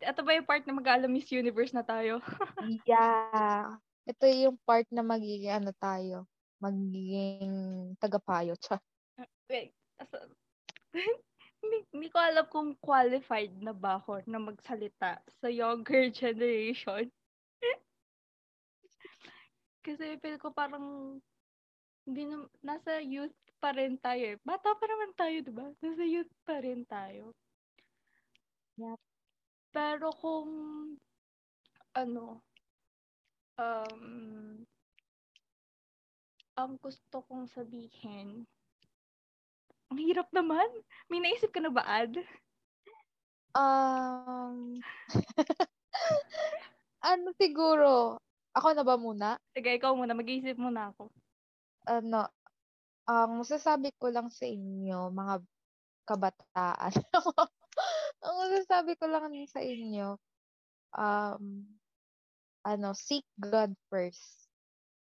Ito 0.02 0.26
ba 0.26 0.34
yung 0.34 0.50
part 0.50 0.66
na 0.66 0.74
mag-aalam 0.74 1.14
Miss 1.14 1.30
Universe 1.30 1.74
na 1.74 1.86
tayo? 1.86 2.18
Yeah. 2.89 3.78
Ito 4.10 4.26
yung 4.26 4.58
part 4.66 4.89
na 4.89 5.06
magiging 5.06 5.54
ano 5.54 5.70
tayo. 5.78 6.26
Magiging 6.58 7.94
tagapayo. 8.02 8.58
Char. 8.58 8.82
Wait. 9.46 9.78
hindi, 11.62 11.78
hindi 11.94 12.08
ko 12.10 12.18
alam 12.18 12.50
kung 12.50 12.74
qualified 12.82 13.54
na 13.62 13.78
ba 13.78 14.02
ako 14.02 14.26
na 14.26 14.42
magsalita 14.42 15.22
sa 15.30 15.46
younger 15.46 16.10
generation. 16.10 17.06
Kasi 19.86 20.18
feel 20.18 20.42
ko 20.42 20.50
parang 20.50 21.22
hindi 22.12 22.28
na, 22.28 22.43
nasa 22.59 22.99
youth 22.99 23.32
pa 23.64 23.72
rin 23.72 23.95
tayo 23.95 24.36
eh. 24.36 24.38
Bata 24.43 24.76
pa 24.76 24.84
naman 24.84 25.16
tayo, 25.16 25.39
di 25.39 25.53
ba? 25.55 25.72
Nasa 25.80 26.03
youth 26.03 26.28
pa 26.43 26.59
rin 26.59 26.84
tayo. 26.84 27.32
Yep. 28.76 28.99
Pero 29.72 30.12
kung 30.20 30.51
ano, 31.95 32.43
um, 33.55 34.03
ang 36.59 36.76
gusto 36.84 37.24
kong 37.32 37.47
sabihin, 37.47 38.43
ang 39.88 39.99
hirap 40.03 40.28
naman. 40.36 40.68
May 41.07 41.24
naisip 41.24 41.55
ka 41.55 41.64
na 41.64 41.72
ba, 41.72 41.88
Ad? 41.88 42.20
Um, 43.55 44.84
ano 47.16 47.32
siguro? 47.39 48.20
Ako 48.51 48.76
na 48.76 48.84
ba 48.84 48.99
muna? 48.99 49.39
Sige, 49.55 49.80
ikaw 49.80 49.95
muna. 49.95 50.12
Mag-iisip 50.12 50.59
muna 50.59 50.91
ako. 50.91 51.07
Ano, 51.90 52.30
ang 53.10 53.32
masasabi 53.42 53.92
ko 53.98 54.14
lang 54.14 54.30
sa 54.30 54.46
inyo, 54.46 55.10
mga 55.10 55.36
kabataan. 56.06 56.94
ang 58.26 58.36
masasabi 58.46 58.94
ko 59.00 59.06
lang 59.10 59.34
sa 59.50 59.62
inyo, 59.62 60.18
um, 60.98 61.44
ano, 62.66 62.90
seek 62.94 63.26
God 63.42 63.74
first. 63.90 64.50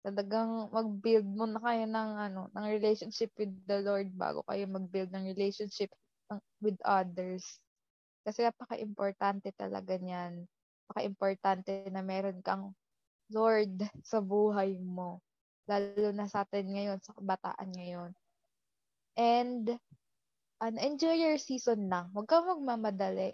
Talagang 0.04 0.68
mag-build 0.72 1.24
muna 1.24 1.60
kayo 1.60 1.84
ng 1.88 2.10
ano, 2.20 2.42
ng 2.52 2.66
relationship 2.68 3.32
with 3.40 3.52
the 3.64 3.80
Lord 3.80 4.12
bago 4.16 4.44
kayo 4.48 4.64
mag-build 4.68 5.12
ng 5.12 5.28
relationship 5.32 5.92
with 6.60 6.76
others. 6.84 7.60
Kasi 8.24 8.44
napaka-importante 8.44 9.52
talaga 9.56 9.96
niyan. 9.96 10.44
Napaka-importante 10.84 11.88
na 11.92 12.00
meron 12.04 12.40
kang 12.44 12.72
Lord 13.32 13.80
sa 14.04 14.20
buhay 14.20 14.76
mo. 14.80 15.20
Lalo 15.64 16.12
na 16.12 16.28
sa 16.28 16.44
atin 16.44 16.68
ngayon, 16.68 16.98
sa 17.00 17.16
kabataan 17.16 17.70
ngayon. 17.72 18.10
And, 19.16 19.64
ano, 20.60 20.76
enjoy 20.76 21.16
your 21.16 21.38
season 21.40 21.88
lang. 21.88 22.12
Huwag 22.12 22.28
kang 22.28 22.44
magmamadali. 22.44 23.32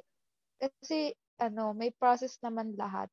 Kasi, 0.60 1.14
ano, 1.40 1.72
may 1.74 1.90
process 1.90 2.38
naman 2.44 2.76
lahat. 2.76 3.10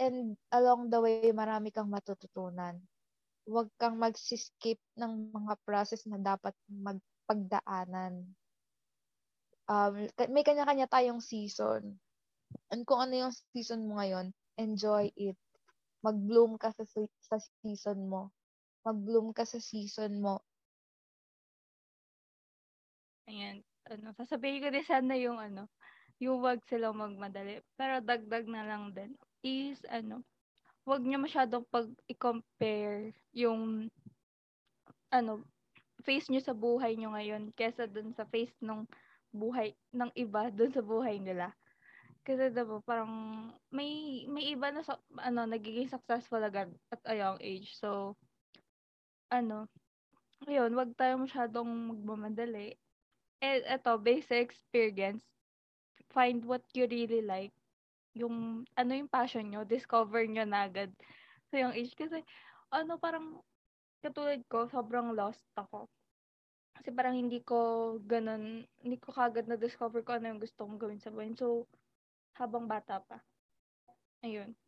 And 0.00 0.34
along 0.50 0.90
the 0.90 0.98
way, 0.98 1.30
marami 1.30 1.70
kang 1.70 1.90
matututunan. 1.90 2.80
Huwag 3.44 3.68
kang 3.76 4.00
magsiskip 4.00 4.80
ng 4.96 5.30
mga 5.30 5.54
process 5.62 6.08
na 6.08 6.16
dapat 6.16 6.56
magpagdaanan. 6.66 8.24
Um, 9.68 9.94
may 10.32 10.44
kanya-kanya 10.44 10.88
tayong 10.88 11.20
season. 11.20 12.00
And 12.72 12.82
kung 12.88 13.04
ano 13.04 13.28
yung 13.28 13.34
season 13.52 13.86
mo 13.86 14.00
ngayon, 14.00 14.32
enjoy 14.56 15.10
it. 15.18 15.36
Mag-bloom 16.04 16.56
ka 16.56 16.72
sa, 16.72 16.84
sa 17.20 17.36
season 17.62 18.08
mo. 18.08 18.30
Mag-bloom 18.84 19.32
ka 19.32 19.44
sa 19.48 19.58
season 19.60 20.20
mo. 20.20 20.44
Ayan. 23.28 23.64
Ano, 23.88 24.12
sasabihin 24.16 24.64
ko 24.64 24.68
din 24.72 24.84
sana 24.84 25.16
yung 25.16 25.36
ano, 25.40 25.68
yung 26.20 26.40
wag 26.40 26.60
silang 26.68 26.96
magmadali. 26.96 27.60
Pero 27.76 28.00
dagdag 28.00 28.44
na 28.48 28.64
lang 28.64 28.92
din 28.96 29.12
is 29.44 29.80
ano, 29.88 30.24
wag 30.88 31.04
niyo 31.04 31.20
masyadong 31.20 31.64
pag 31.68 31.88
i-compare 32.08 33.12
yung 33.32 33.88
ano, 35.12 35.44
face 36.04 36.28
niyo 36.28 36.42
sa 36.44 36.56
buhay 36.56 36.96
niyo 36.96 37.12
ngayon 37.16 37.52
kesa 37.56 37.88
dun 37.88 38.12
sa 38.12 38.28
face 38.28 38.52
ng 38.60 38.84
buhay 39.32 39.72
ng 39.92 40.10
iba 40.16 40.48
dun 40.56 40.72
sa 40.72 40.84
buhay 40.84 41.20
nila. 41.20 41.52
Kasi 42.24 42.48
diba, 42.52 42.80
parang 42.84 43.12
may 43.68 44.24
may 44.28 44.52
iba 44.56 44.72
na 44.72 44.80
sa, 44.80 44.96
ano 45.20 45.44
nagiging 45.44 45.88
successful 45.92 46.40
agad 46.40 46.72
at 46.92 47.00
a 47.04 47.14
young 47.16 47.38
age. 47.40 47.76
So 47.76 48.16
ano, 49.30 49.68
ayun, 50.48 50.72
wag 50.76 50.92
tayo 50.96 51.20
masyadong 51.20 51.68
magmamadali. 51.94 52.76
Eh, 53.44 53.60
eto, 53.68 53.96
basic 54.00 54.50
experience. 54.50 55.24
Find 56.12 56.44
what 56.44 56.64
you 56.76 56.88
really 56.88 57.20
like. 57.24 57.52
Yung, 58.14 58.66
ano 58.78 58.92
yung 58.94 59.10
passion 59.10 59.48
nyo, 59.50 59.66
discover 59.66 60.24
nyo 60.28 60.46
na 60.46 60.68
agad 60.70 60.94
sa 61.50 61.60
young 61.60 61.74
age. 61.74 61.92
Kasi, 61.96 62.22
ano, 62.70 62.96
parang, 62.98 63.42
katulad 64.04 64.40
ko, 64.48 64.68
sobrang 64.68 65.16
lost 65.16 65.44
ako. 65.56 65.88
Kasi 66.74 66.90
parang 66.90 67.16
hindi 67.16 67.40
ko 67.40 67.96
ganun, 68.02 68.66
hindi 68.82 68.96
ko 68.98 69.14
kagad 69.14 69.46
na-discover 69.46 70.02
ko 70.02 70.18
ano 70.18 70.34
yung 70.34 70.42
gusto 70.42 70.66
kong 70.66 70.76
gawin 70.76 71.00
sa 71.00 71.08
buhay. 71.14 71.32
So, 71.38 71.70
habang 72.36 72.66
bata 72.66 73.00
pa. 73.00 73.22
Ayun. 74.26 74.58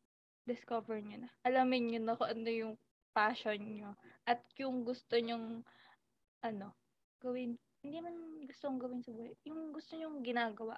Discover 0.46 1.02
nyo 1.02 1.26
na. 1.26 1.30
Alamin 1.42 1.90
nyo 1.90 2.00
na 2.00 2.14
kung 2.14 2.30
ano 2.30 2.48
yung 2.48 2.74
passion 3.16 3.56
nyo. 3.56 3.96
At 4.28 4.44
yung 4.60 4.84
gusto 4.84 5.16
nyong, 5.16 5.64
ano, 6.44 6.76
gawin. 7.24 7.56
Hindi 7.80 7.98
man 8.04 8.44
gusto 8.44 8.68
kong 8.68 8.80
gawin 8.82 9.00
sa 9.00 9.16
buhay. 9.16 9.32
Yung 9.48 9.72
gusto 9.72 9.96
nyong 9.96 10.20
ginagawa. 10.20 10.76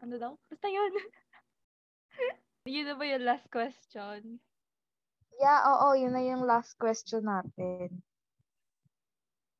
Ano 0.00 0.16
daw? 0.16 0.32
Basta 0.48 0.72
yun. 0.72 0.92
yun 2.72 2.88
na 2.88 2.96
ba 2.96 3.04
yung 3.04 3.28
last 3.28 3.44
question? 3.52 4.40
Yeah, 5.36 5.60
oo, 5.68 5.92
yun 6.00 6.16
na 6.16 6.24
yung 6.24 6.48
last 6.48 6.80
question 6.80 7.28
natin. 7.28 8.00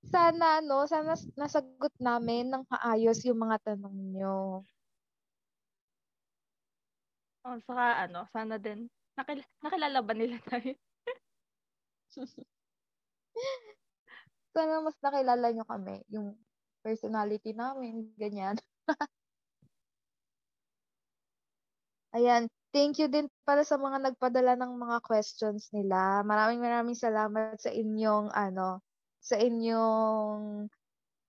Sana, 0.07 0.65
no, 0.65 0.87
sana 0.89 1.19
nasagot 1.37 1.93
namin 2.01 2.49
ng 2.49 2.65
maayos 2.71 3.21
yung 3.27 3.43
mga 3.43 3.75
tanong 3.75 3.97
nyo. 4.15 4.63
O, 7.43 7.59
saka 7.67 8.07
ano, 8.07 8.25
sana 8.31 8.57
din, 8.57 8.87
nakil- 9.19 9.51
nakilala 9.61 10.01
ba 10.01 10.15
nila 10.15 10.39
tayo? 10.47 10.73
Sana 14.57 14.81
mas 14.81 14.97
nakilala 15.05 15.47
nyo 15.53 15.65
kami, 15.69 16.01
yung 16.09 16.33
personality 16.81 17.53
namin, 17.53 18.09
ganyan. 18.17 18.57
Ayan, 22.17 22.49
thank 22.73 22.97
you 22.97 23.13
din 23.13 23.29
para 23.45 23.61
sa 23.61 23.77
mga 23.77 24.01
nagpadala 24.09 24.57
ng 24.57 24.73
mga 24.81 24.99
questions 25.05 25.69
nila. 25.77 26.25
Maraming 26.25 26.65
maraming 26.65 26.97
salamat 26.97 27.61
sa 27.61 27.69
inyong 27.69 28.33
ano, 28.33 28.81
sa 29.21 29.37
inyong 29.37 30.71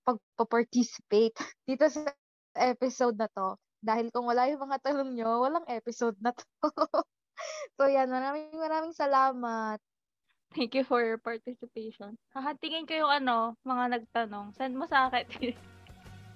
pagpa-participate 0.08 1.36
dito 1.68 1.84
sa 1.92 2.08
episode 2.56 3.20
na 3.20 3.28
to. 3.28 3.60
Dahil 3.84 4.08
kung 4.10 4.26
wala 4.26 4.48
yung 4.48 4.64
mga 4.64 4.80
tanong 4.90 5.10
nyo, 5.14 5.44
walang 5.44 5.66
episode 5.68 6.16
na 6.24 6.32
to. 6.32 6.46
so 7.76 7.84
yan, 7.86 8.08
maraming 8.10 8.50
maraming 8.56 8.94
salamat. 8.96 9.78
Thank 10.56 10.72
you 10.72 10.84
for 10.84 11.04
your 11.04 11.20
participation. 11.20 12.16
Hahatingin 12.32 12.88
ko 12.88 12.94
yung 12.96 13.12
ano, 13.22 13.36
mga 13.68 14.00
nagtanong. 14.00 14.56
Send 14.56 14.74
mo 14.80 14.88
sa 14.88 15.12
akin. 15.12 15.52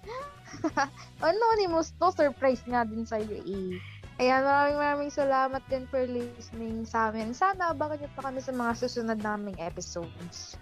Anonymous 1.24 1.96
to, 1.96 2.12
surprise 2.12 2.60
nga 2.68 2.84
din 2.84 3.08
sa'yo 3.08 3.40
eh. 3.40 3.80
Ayan, 4.20 4.44
maraming 4.44 4.78
maraming 4.78 5.12
salamat 5.12 5.62
din 5.72 5.88
for 5.88 6.04
listening 6.04 6.84
sa 6.84 7.08
amin. 7.08 7.32
Sana 7.32 7.72
abangan 7.72 8.04
nyo 8.04 8.10
pa 8.12 8.28
kami 8.28 8.44
sa 8.44 8.52
mga 8.52 8.72
susunod 8.76 9.18
naming 9.24 9.56
episodes. 9.56 10.60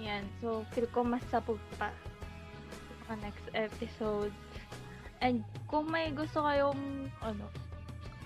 Ayan. 0.00 0.24
So, 0.40 0.64
feel 0.72 0.88
ko 0.88 1.04
mas 1.04 1.22
sapog 1.28 1.60
pa 1.76 1.92
sa 3.04 3.14
next 3.20 3.44
episode. 3.52 4.32
And 5.20 5.44
kung 5.68 5.92
may 5.92 6.10
gusto 6.16 6.40
kayong, 6.40 7.12
ano, 7.20 7.44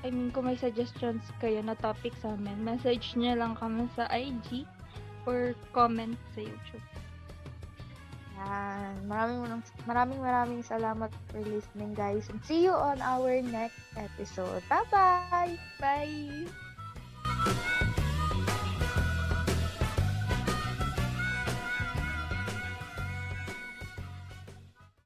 I 0.06 0.14
mean, 0.14 0.30
kung 0.30 0.46
may 0.46 0.54
suggestions 0.54 1.26
kayo 1.42 1.58
na 1.58 1.74
topic 1.74 2.14
sa 2.22 2.38
amin, 2.38 2.62
message 2.62 3.18
nyo 3.18 3.34
lang 3.34 3.58
kami 3.58 3.90
sa 3.98 4.06
IG 4.14 4.62
or 5.26 5.58
comment 5.74 6.14
sa 6.34 6.46
YouTube. 6.46 6.86
Yan. 8.38 8.94
Maraming, 9.10 9.42
maraming, 9.90 10.20
maraming 10.22 10.62
salamat 10.62 11.10
for 11.26 11.42
listening, 11.42 11.90
guys. 11.98 12.30
And 12.30 12.38
see 12.46 12.62
you 12.62 12.70
on 12.70 13.02
our 13.02 13.42
next 13.42 13.82
episode. 13.98 14.62
Bye-bye! 14.70 15.58
Bye! 15.82 16.46